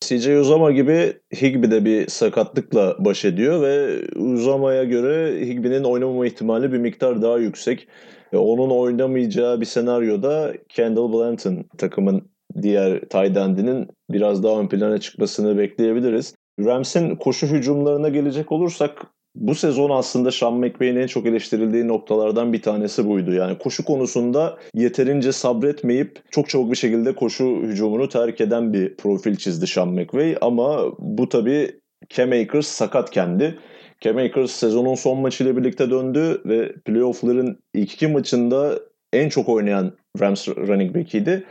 [0.08, 6.72] CJ Uzama gibi Higby de bir sakatlıkla baş ediyor ve Uzama'ya göre Higby'nin oynamama ihtimali
[6.72, 7.88] bir miktar daha yüksek.
[8.34, 15.00] Ve onun oynamayacağı bir senaryoda Kendall Blanton takımın diğer tight endinin biraz daha ön plana
[15.00, 16.36] çıkmasını bekleyebiliriz.
[16.60, 22.62] Rams'in koşu hücumlarına gelecek olursak bu sezon aslında Sean McVay'in en çok eleştirildiği noktalardan bir
[22.62, 23.34] tanesi buydu.
[23.34, 29.36] Yani koşu konusunda yeterince sabretmeyip çok çabuk bir şekilde koşu hücumunu terk eden bir profil
[29.36, 30.38] çizdi Sean McVay.
[30.42, 33.60] Ama bu tabii Cam Akers sakat kendi.
[34.02, 38.80] Cam Akers sezonun son maçıyla birlikte döndü ve playoff'ların ilk iki maçında
[39.14, 41.44] en çok oynayan Rams running back'iydi.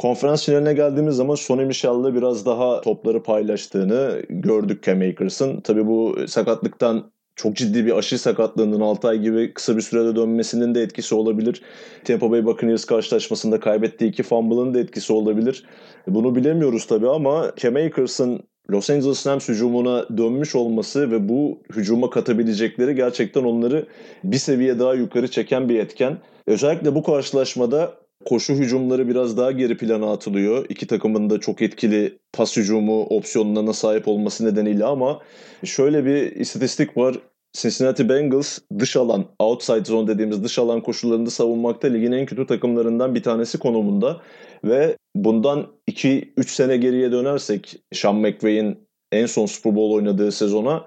[0.00, 5.60] Konferans finaline geldiğimiz zaman Sonny Michel'le biraz daha topları paylaştığını gördük Cam Akers'ın.
[5.60, 10.74] Tabii bu sakatlıktan çok ciddi bir aşı sakatlığının 6 ay gibi kısa bir sürede dönmesinin
[10.74, 11.62] de etkisi olabilir.
[12.04, 15.64] Tampa Bay Buccaneers karşılaşmasında kaybettiği iki fumble'ın da etkisi olabilir.
[16.06, 22.10] Bunu bilemiyoruz tabii ama Cam Akers'ın Los Angeles Rams hücumuna dönmüş olması ve bu hücuma
[22.10, 23.86] katabilecekleri gerçekten onları
[24.24, 26.18] bir seviye daha yukarı çeken bir etken.
[26.46, 30.66] Özellikle bu karşılaşmada koşu hücumları biraz daha geri plana atılıyor.
[30.68, 35.20] İki takımın da çok etkili pas hücumu opsiyonlarına sahip olması nedeniyle ama
[35.64, 37.16] şöyle bir istatistik var.
[37.52, 43.14] Cincinnati Bengals dış alan, outside zone dediğimiz dış alan koşullarında savunmakta ligin en kötü takımlarından
[43.14, 44.20] bir tanesi konumunda.
[44.64, 48.78] Ve bundan 2-3 sene geriye dönersek Sean McVay'in
[49.12, 50.86] en son Super Bowl oynadığı sezona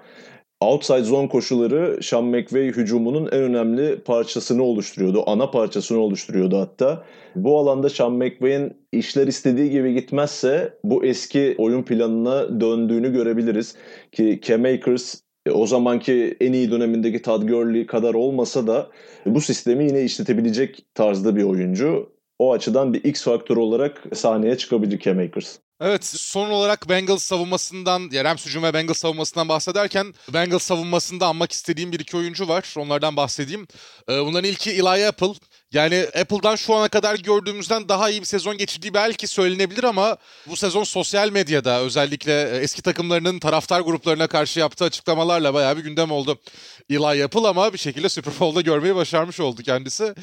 [0.64, 5.22] outside zone koşuları Sean McVay hücumunun en önemli parçasını oluşturuyordu.
[5.26, 7.04] Ana parçasını oluşturuyordu hatta.
[7.36, 13.76] Bu alanda Sean McVay'in işler istediği gibi gitmezse bu eski oyun planına döndüğünü görebiliriz.
[14.12, 15.14] Ki Cam Akers
[15.46, 18.90] e, o zamanki en iyi dönemindeki Todd Gurley kadar olmasa da
[19.26, 22.14] bu sistemi yine işletebilecek tarzda bir oyuncu.
[22.38, 25.58] O açıdan bir X faktör olarak sahneye çıkabilir Cam Akers.
[25.80, 31.52] Evet son olarak Bengals savunmasından, ya Rams hücum ve Bengals savunmasından bahsederken Bengals savunmasında anmak
[31.52, 32.74] istediğim bir iki oyuncu var.
[32.78, 33.66] Onlardan bahsedeyim.
[34.08, 35.34] Ee, bunların ilki Eli Apple.
[35.74, 40.56] Yani Apple'dan şu ana kadar gördüğümüzden daha iyi bir sezon geçirdiği belki söylenebilir ama bu
[40.56, 46.10] sezon sosyal medyada özellikle e, eski takımlarının taraftar gruplarına karşı yaptığı açıklamalarla bayağı bir gündem
[46.10, 46.40] oldu.
[46.90, 50.14] Eli Apple ama bir şekilde Super Bowl'da görmeyi başarmış oldu kendisi.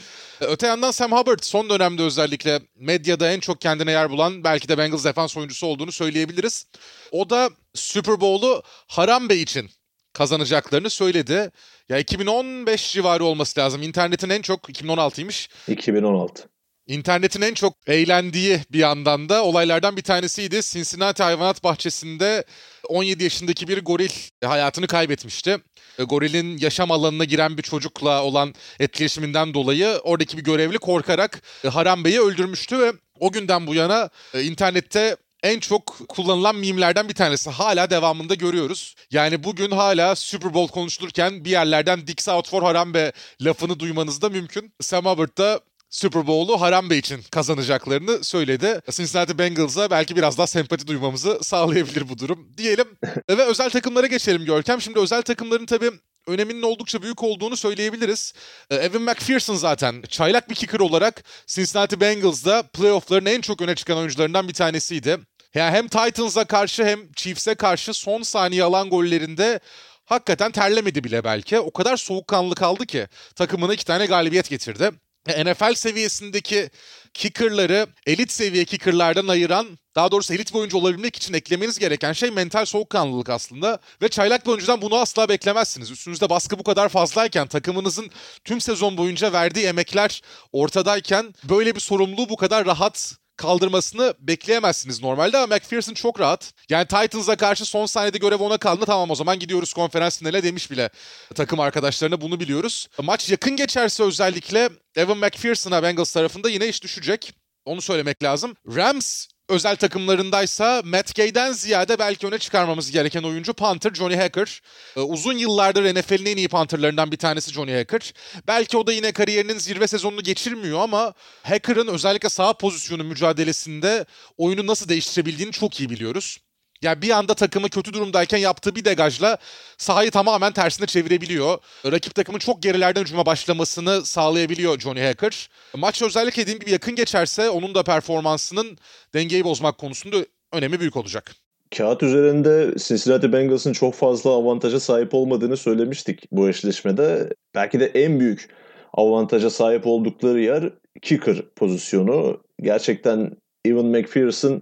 [0.42, 4.78] Öte yandan Sam Hubbard son dönemde özellikle medyada en çok kendine yer bulan belki de
[4.78, 6.66] Bengals defans oyuncusu olduğunu söyleyebiliriz.
[7.12, 9.70] O da Super Bowl'u Harambe için
[10.14, 11.52] kazanacaklarını söyledi.
[11.90, 13.84] Ya 2015 civarı olması lazım.
[13.84, 15.50] İnternetin en çok 2016'ymış.
[15.68, 16.52] 2016.
[16.88, 20.62] İnternetin en çok eğlendiği bir yandan da olaylardan bir tanesiydi.
[20.62, 22.44] Cincinnati Hayvanat Bahçesi'nde
[22.88, 24.10] 17 yaşındaki bir goril
[24.44, 25.58] hayatını kaybetmişti.
[26.00, 31.68] E, gorilin yaşam alanına giren bir çocukla olan etkileşiminden dolayı oradaki bir görevli korkarak e,
[31.68, 37.50] Harambe'yi öldürmüştü ve o günden bu yana e, internette en çok kullanılan mimlerden bir tanesi.
[37.50, 38.96] Hala devamında görüyoruz.
[39.12, 44.30] Yani bugün hala Super Bowl konuşulurken bir yerlerden Dix out for Harambe lafını duymanız da
[44.30, 44.74] mümkün.
[44.82, 48.82] Sam Hubbard da Super Bowl'u Harambe için kazanacaklarını söyledi.
[48.92, 52.88] Cincinnati Bengals'a belki biraz daha sempati duymamızı sağlayabilir bu durum diyelim.
[53.30, 54.82] Ve özel takımlara geçelim Görkem.
[54.82, 55.92] Şimdi özel takımların tabii
[56.28, 58.34] öneminin oldukça büyük olduğunu söyleyebiliriz.
[58.70, 64.48] Evan McPherson zaten çaylak bir kicker olarak Cincinnati Bengals'da playoff'ların en çok öne çıkan oyuncularından
[64.48, 65.18] bir tanesiydi.
[65.56, 69.60] Yani hem Titans'a karşı hem Chiefs'e karşı son saniye alan gollerinde
[70.06, 71.60] hakikaten terlemedi bile belki.
[71.60, 74.92] O kadar soğukkanlı kaldı ki takımına iki tane galibiyet getirdi.
[75.28, 76.70] NFL seviyesindeki
[77.14, 82.32] kickerları elit seviye kickerlardan ayıran, daha doğrusu elit bir oyuncu olabilmek için eklemeniz gereken şey
[82.32, 83.80] mental soğukkanlılık aslında.
[84.02, 85.92] Ve çaylak bir oyuncudan bunu asla beklemezsiniz.
[85.92, 88.10] Üstünüzde baskı bu kadar fazlayken, takımınızın
[88.44, 95.38] tüm sezon boyunca verdiği emekler ortadayken böyle bir sorumluluğu bu kadar rahat kaldırmasını bekleyemezsiniz normalde
[95.38, 96.54] ama McPherson çok rahat.
[96.70, 98.86] Yani Titans'a karşı son saniyede görev ona kaldı.
[98.86, 100.90] Tamam o zaman gidiyoruz konferans finale demiş bile
[101.36, 102.88] takım arkadaşlarına bunu biliyoruz.
[103.02, 107.34] Maç yakın geçerse özellikle Evan McPherson'a Bengals tarafında yine iş düşecek.
[107.66, 108.56] Onu söylemek lazım.
[108.76, 114.62] Rams özel takımlarındaysa Matt Gay'den ziyade belki öne çıkarmamız gereken oyuncu punter Johnny Hacker.
[114.96, 118.14] Ee, uzun yıllardır NFL'in en iyi punterlarından bir tanesi Johnny Hacker.
[118.48, 124.06] Belki o da yine kariyerinin zirve sezonunu geçirmiyor ama Hacker'ın özellikle sağ pozisyonu mücadelesinde
[124.38, 126.40] oyunu nasıl değiştirebildiğini çok iyi biliyoruz.
[126.82, 129.38] Yani bir anda takımı kötü durumdayken yaptığı bir degajla
[129.78, 131.58] sahayı tamamen tersine çevirebiliyor.
[131.86, 135.50] Rakip takımın çok gerilerden hücuma başlamasını sağlayabiliyor Johnny Hacker.
[135.76, 138.78] Maç özellikle dediğim gibi yakın geçerse onun da performansının
[139.14, 140.18] dengeyi bozmak konusunda
[140.54, 141.36] önemi büyük olacak.
[141.78, 147.30] Kağıt üzerinde Cincinnati Bengals'ın çok fazla avantaja sahip olmadığını söylemiştik bu eşleşmede.
[147.56, 148.50] Belki de en büyük
[148.94, 150.70] avantaja sahip oldukları yer
[151.02, 152.42] kicker pozisyonu.
[152.62, 153.32] Gerçekten
[153.66, 154.62] Evan McPherson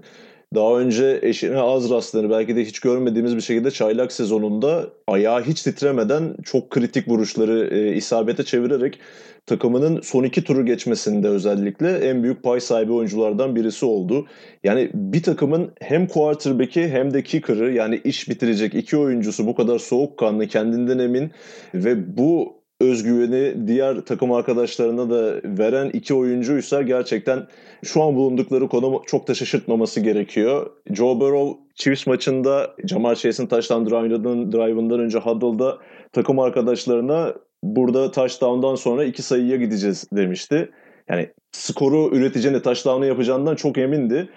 [0.55, 5.63] daha önce eşine az rastlarını belki de hiç görmediğimiz bir şekilde çaylak sezonunda ayağı hiç
[5.63, 8.99] titremeden çok kritik vuruşları e, isabete çevirerek
[9.45, 14.27] takımının son iki turu geçmesinde özellikle en büyük pay sahibi oyunculardan birisi oldu.
[14.63, 19.79] Yani bir takımın hem quarterback'i hem de kicker'ı yani iş bitirecek iki oyuncusu bu kadar
[19.79, 21.31] soğukkanlı, kendinden emin
[21.73, 27.47] ve bu özgüveni diğer takım arkadaşlarına da veren iki oyuncuysa gerçekten
[27.83, 30.69] şu an bulundukları konu çok da şaşırtmaması gerekiyor.
[30.91, 35.77] Joe Burrow Chiefs maçında Jamal Chase'in taştan drive'ından önce huddle'da
[36.11, 40.69] takım arkadaşlarına burada touchdown'dan sonra iki sayıya gideceğiz demişti.
[41.09, 44.29] Yani skoru üreteceğini, touchdown'ı yapacağından çok emindi.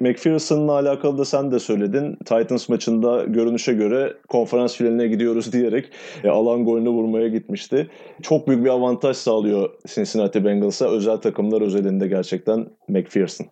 [0.00, 2.16] McPherson'la alakalı da sen de söyledin.
[2.16, 5.90] Titans maçında görünüşe göre konferans finaline gidiyoruz diyerek
[6.24, 7.90] e, alan golünü vurmaya gitmişti.
[8.22, 10.88] Çok büyük bir avantaj sağlıyor Cincinnati Bengals'a.
[10.88, 13.46] Özel takımlar özelinde gerçekten McPherson.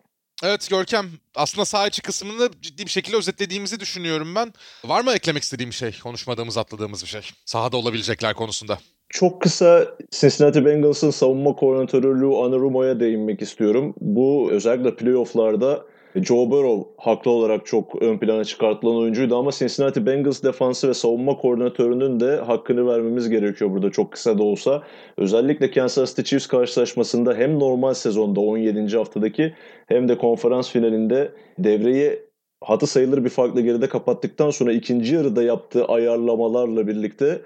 [0.45, 4.53] Evet Görkem aslında saha içi kısmını ciddi bir şekilde özetlediğimizi düşünüyorum ben.
[4.85, 5.99] Var mı eklemek istediğim şey?
[6.03, 7.21] Konuşmadığımız, atladığımız bir şey.
[7.45, 8.79] Sahada olabilecekler konusunda.
[9.09, 13.95] Çok kısa Cincinnati Bengals'ın savunma koordinatörü Lou Anarumo'ya değinmek istiyorum.
[14.01, 20.43] Bu özellikle playofflarda Joe Burrow haklı olarak çok ön plana çıkartılan oyuncuydu ama Cincinnati Bengals
[20.43, 24.83] defansı ve savunma koordinatörünün de hakkını vermemiz gerekiyor burada çok kısa da olsa.
[25.17, 28.97] Özellikle Kansas City Chiefs karşılaşmasında hem normal sezonda 17.
[28.97, 29.55] haftadaki
[29.87, 32.19] hem de konferans finalinde devreyi
[32.65, 37.41] hatı sayılır bir farklı geride kapattıktan sonra ikinci yarıda yaptığı ayarlamalarla birlikte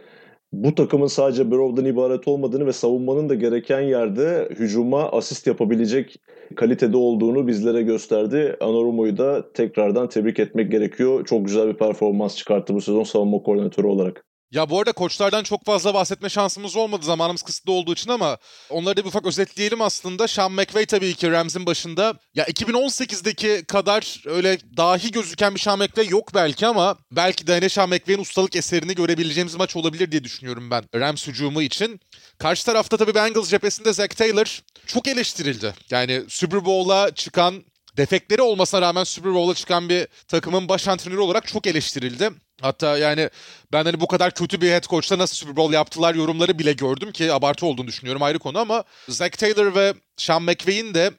[0.64, 6.16] bu takımın sadece Burrow'dan ibaret olmadığını ve savunmanın da gereken yerde hücuma asist yapabilecek
[6.56, 8.56] kalitede olduğunu bizlere gösterdi.
[8.60, 11.24] Anorumo'yu da tekrardan tebrik etmek gerekiyor.
[11.24, 14.25] Çok güzel bir performans çıkarttı bu sezon savunma koordinatörü olarak.
[14.50, 18.38] Ya bu arada koçlardan çok fazla bahsetme şansımız olmadı zamanımız kısıtlı olduğu için ama
[18.70, 20.28] onları da bir ufak özetleyelim aslında.
[20.28, 22.14] Sean McVay tabii ki Rams'in başında.
[22.34, 27.70] Ya 2018'deki kadar öyle dahi gözüken bir Sean McVay yok belki ama belki de hani
[27.70, 32.00] Sean McVay'in ustalık eserini görebileceğimiz maç olabilir diye düşünüyorum ben Rams hücumu için.
[32.38, 35.74] Karşı tarafta tabii Bengals cephesinde Zach Taylor çok eleştirildi.
[35.90, 37.64] Yani Super Bowl'a çıkan
[37.96, 42.30] defekleri olmasına rağmen Super Bowl'a çıkan bir takımın baş antrenörü olarak çok eleştirildi.
[42.60, 43.30] Hatta yani
[43.72, 47.12] ben hani bu kadar kötü bir head coach'ta nasıl Super Bowl yaptılar yorumları bile gördüm
[47.12, 51.10] ki abartı olduğunu düşünüyorum ayrı konu ama Zach Taylor ve Sean McVay'in de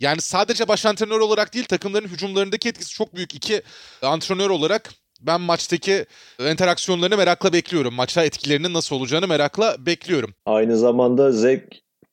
[0.00, 3.62] yani sadece baş antrenör olarak değil takımların hücumlarındaki etkisi çok büyük iki
[4.02, 6.06] antrenör olarak ben maçtaki
[6.40, 7.94] interaksiyonlarını merakla bekliyorum.
[7.94, 10.34] Maça etkilerinin nasıl olacağını merakla bekliyorum.
[10.46, 11.62] Aynı zamanda Zach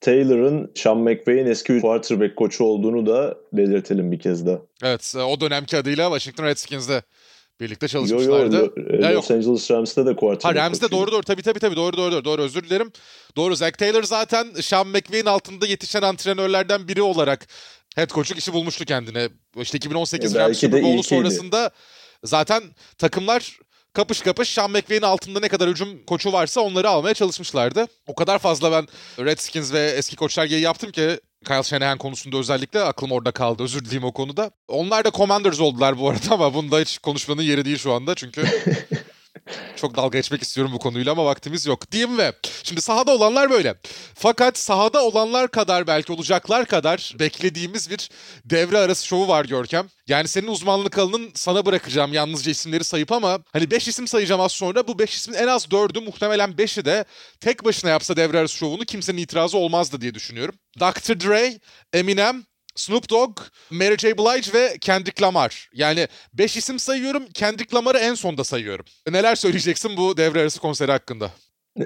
[0.03, 4.59] Taylor'ın Sean McVay'in eski quarterback koçu olduğunu da belirtelim bir kez daha.
[4.83, 7.01] Evet o dönemki adıyla Washington Redskins'de
[7.59, 8.55] birlikte çalışmışlardı.
[8.55, 9.31] Yo, yo, Los yok.
[9.31, 10.45] Angeles Rams'te de quarterback.
[10.45, 12.91] Ha Rams'te doğru doğru tabii tabii tabii doğru doğru doğru, doğru özür dilerim.
[13.35, 17.47] Doğru Zach Taylor zaten Sean McVay'in altında yetişen antrenörlerden biri olarak
[17.95, 19.29] head coachluk işi bulmuştu kendine.
[19.57, 21.71] İşte 2018 e, Rams Super Bowl'u sonrasında
[22.23, 22.63] zaten
[22.97, 23.59] takımlar
[23.93, 27.87] kapış kapış Sean McVay'in altında ne kadar hücum koçu varsa onları almaya çalışmışlardı.
[28.07, 28.87] O kadar fazla ben
[29.25, 33.63] Redskins ve eski koçlar geyi yaptım ki Kyle Shanahan konusunda özellikle aklım orada kaldı.
[33.63, 34.51] Özür dileyim o konuda.
[34.67, 38.43] Onlar da Commanders oldular bu arada ama bunda hiç konuşmanın yeri değil şu anda çünkü
[39.83, 41.91] Çok dalga geçmek istiyorum bu konuyla ama vaktimiz yok.
[41.91, 43.75] Diyeyim ve şimdi sahada olanlar böyle.
[44.15, 48.09] Fakat sahada olanlar kadar belki olacaklar kadar beklediğimiz bir
[48.45, 49.87] devre arası şovu var Görkem.
[50.07, 54.51] Yani senin uzmanlık alanın sana bırakacağım yalnızca isimleri sayıp ama hani 5 isim sayacağım az
[54.51, 54.87] sonra.
[54.87, 57.05] Bu 5 ismin en az 4'ü muhtemelen 5'i de
[57.39, 60.55] tek başına yapsa devre arası şovunu kimsenin itirazı olmazdı diye düşünüyorum.
[60.79, 61.19] Dr.
[61.19, 61.59] Dre,
[61.93, 62.43] Eminem,
[62.75, 63.39] Snoop Dogg,
[63.71, 64.17] Mary J.
[64.17, 65.69] Blige ve Kendrick Lamar.
[65.73, 67.23] Yani 5 isim sayıyorum.
[67.33, 68.85] Kendrick Lamar'ı en sonda sayıyorum.
[69.11, 71.31] Neler söyleyeceksin bu devre arası konseri hakkında?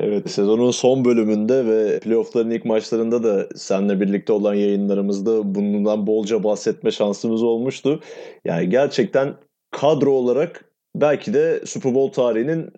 [0.00, 6.44] evet sezonun son bölümünde ve playoffların ilk maçlarında da seninle birlikte olan yayınlarımızda bundan bolca
[6.44, 8.00] bahsetme şansımız olmuştu.
[8.44, 9.34] Yani gerçekten
[9.70, 12.70] kadro olarak belki de Super Bowl tarihinin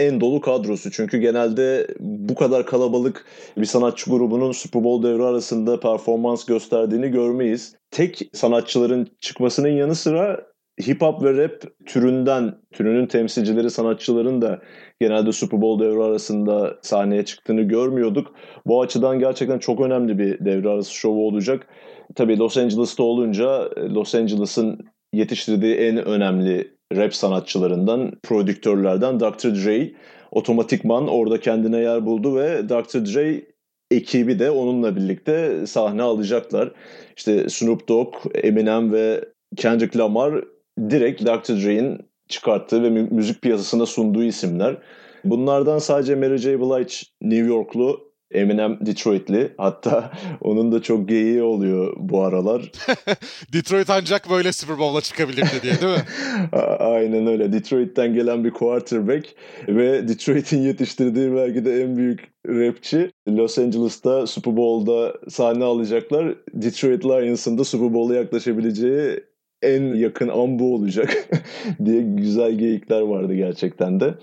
[0.00, 0.90] en dolu kadrosu.
[0.90, 7.74] Çünkü genelde bu kadar kalabalık bir sanatçı grubunun Super Bowl devre arasında performans gösterdiğini görmeyiz.
[7.90, 10.50] Tek sanatçıların çıkmasının yanı sıra
[10.86, 14.60] hip hop ve rap türünden, türünün temsilcileri sanatçıların da
[15.00, 18.34] genelde Super Bowl devre arasında sahneye çıktığını görmüyorduk.
[18.66, 21.66] Bu açıdan gerçekten çok önemli bir devre arası şovu olacak.
[22.14, 24.78] Tabii Los Angeles'ta olunca Los Angeles'ın
[25.12, 29.54] yetiştirdiği en önemli rap sanatçılarından, prodüktörlerden Dr.
[29.54, 29.92] Dre
[30.30, 33.14] otomatikman orada kendine yer buldu ve Dr.
[33.14, 33.42] Dre
[33.90, 36.72] ekibi de onunla birlikte sahne alacaklar.
[37.16, 39.24] İşte Snoop Dogg, Eminem ve
[39.56, 40.44] Kendrick Lamar
[40.90, 41.64] direkt Dr.
[41.64, 44.76] Dre'in çıkarttığı ve müzik piyasasına sunduğu isimler.
[45.24, 46.60] Bunlardan sadece Mary J.
[46.60, 49.52] Blige New Yorklu Eminem Detroitli.
[49.56, 52.72] Hatta onun da çok geyiği oluyor bu aralar.
[53.52, 56.04] Detroit ancak böyle Super Bowl'a çıkabilirdi diye değil mi?
[56.78, 57.52] Aynen öyle.
[57.52, 59.26] Detroit'ten gelen bir quarterback
[59.68, 63.10] ve Detroit'in yetiştirdiği belki de en büyük rapçi.
[63.28, 66.34] Los Angeles'ta Super Bowl'da sahne alacaklar.
[66.54, 69.29] Detroit Lions'ın da Super Bowl'a yaklaşabileceği
[69.62, 71.28] en yakın an bu olacak
[71.84, 74.14] diye güzel geyikler vardı gerçekten de.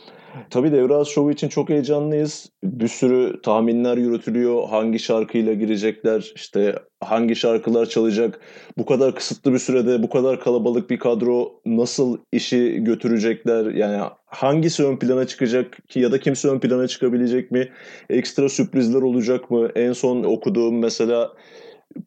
[0.50, 2.50] Tabii Devraz Şovu için çok heyecanlıyız.
[2.64, 4.70] Bir sürü tahminler yürütülüyor.
[4.70, 8.40] Hangi şarkıyla girecekler, işte hangi şarkılar çalacak.
[8.78, 13.66] Bu kadar kısıtlı bir sürede bu kadar kalabalık bir kadro nasıl işi götürecekler?
[13.66, 17.70] Yani hangisi ön plana çıkacak ki ya da kimse ön plana çıkabilecek mi?
[18.10, 19.70] Ekstra sürprizler olacak mı?
[19.76, 21.34] En son okuduğum mesela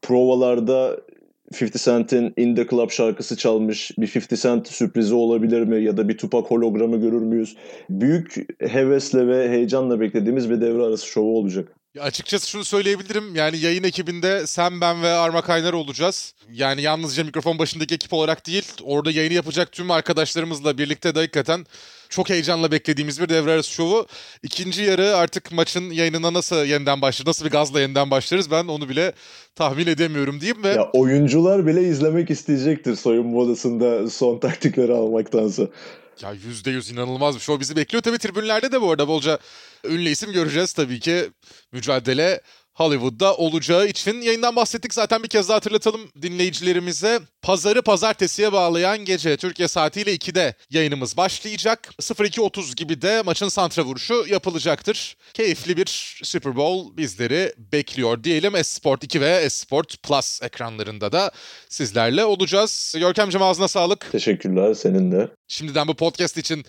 [0.01, 0.97] provalarda
[1.53, 3.91] 50 Cent'in In The Club şarkısı çalmış.
[3.97, 5.83] Bir 50 Cent sürprizi olabilir mi?
[5.83, 7.57] Ya da bir Tupac hologramı görür müyüz?
[7.89, 11.80] Büyük hevesle ve heyecanla beklediğimiz bir devre arası şovu olacak.
[11.95, 13.35] Ya açıkçası şunu söyleyebilirim.
[13.35, 16.33] Yani yayın ekibinde sen, ben ve Arma Kaynar olacağız.
[16.51, 21.65] Yani yalnızca mikrofon başındaki ekip olarak değil, orada yayını yapacak tüm arkadaşlarımızla birlikte de hakikaten
[22.09, 24.07] çok heyecanla beklediğimiz bir devre arası şovu.
[24.43, 28.89] İkinci yarı artık maçın yayınına nasıl yeniden başlar, nasıl bir gazla yeniden başlarız ben onu
[28.89, 29.13] bile
[29.55, 30.69] tahmin edemiyorum diyeyim ve...
[30.69, 35.67] Ya oyuncular bile izlemek isteyecektir soyunma odasında son taktikleri almaktansa.
[36.21, 38.03] Ya yüzde yüz inanılmaz bir show bizi bekliyor.
[38.03, 39.39] Tabii tribünlerde de bu arada bolca
[39.83, 41.31] ünlü isim göreceğiz tabii ki.
[41.71, 42.41] Mücadele
[42.73, 44.93] Hollywood'da olacağı için yayından bahsettik.
[44.93, 47.19] Zaten bir kez daha hatırlatalım dinleyicilerimize.
[47.41, 51.89] Pazarı pazartesiye bağlayan gece Türkiye saatiyle 2'de yayınımız başlayacak.
[51.99, 55.17] 02.30 gibi de maçın santra vuruşu yapılacaktır.
[55.33, 58.55] Keyifli bir Super Bowl bizleri bekliyor diyelim.
[58.55, 61.31] Esport 2 ve Esport Plus ekranlarında da
[61.69, 62.95] sizlerle olacağız.
[62.99, 64.11] Görkemciğim ağzına sağlık.
[64.11, 65.29] Teşekkürler senin de.
[65.47, 66.65] Şimdiden bu podcast için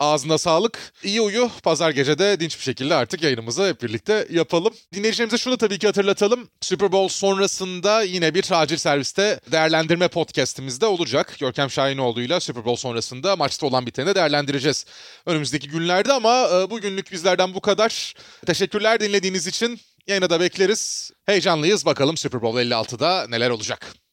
[0.00, 0.92] Ağzına sağlık.
[1.04, 1.50] İyi uyu.
[1.62, 4.74] Pazar gece de dinç bir şekilde artık yayınımızı hep birlikte yapalım.
[4.94, 6.48] Dinleyicilerimize şunu tabii ki hatırlatalım.
[6.60, 11.36] Super Bowl sonrasında yine bir acil serviste değerlendirme podcastimizde olacak.
[11.40, 14.86] Görkem Şahinoğlu'yla Super Bowl sonrasında maçta olan biteni değerlendireceğiz
[15.26, 18.14] önümüzdeki günlerde ama e, bugünlük bizlerden bu kadar.
[18.46, 19.80] Teşekkürler dinlediğiniz için.
[20.06, 21.10] Yayına da bekleriz.
[21.26, 21.86] Heyecanlıyız.
[21.86, 24.05] Bakalım Super Bowl 56'da neler olacak.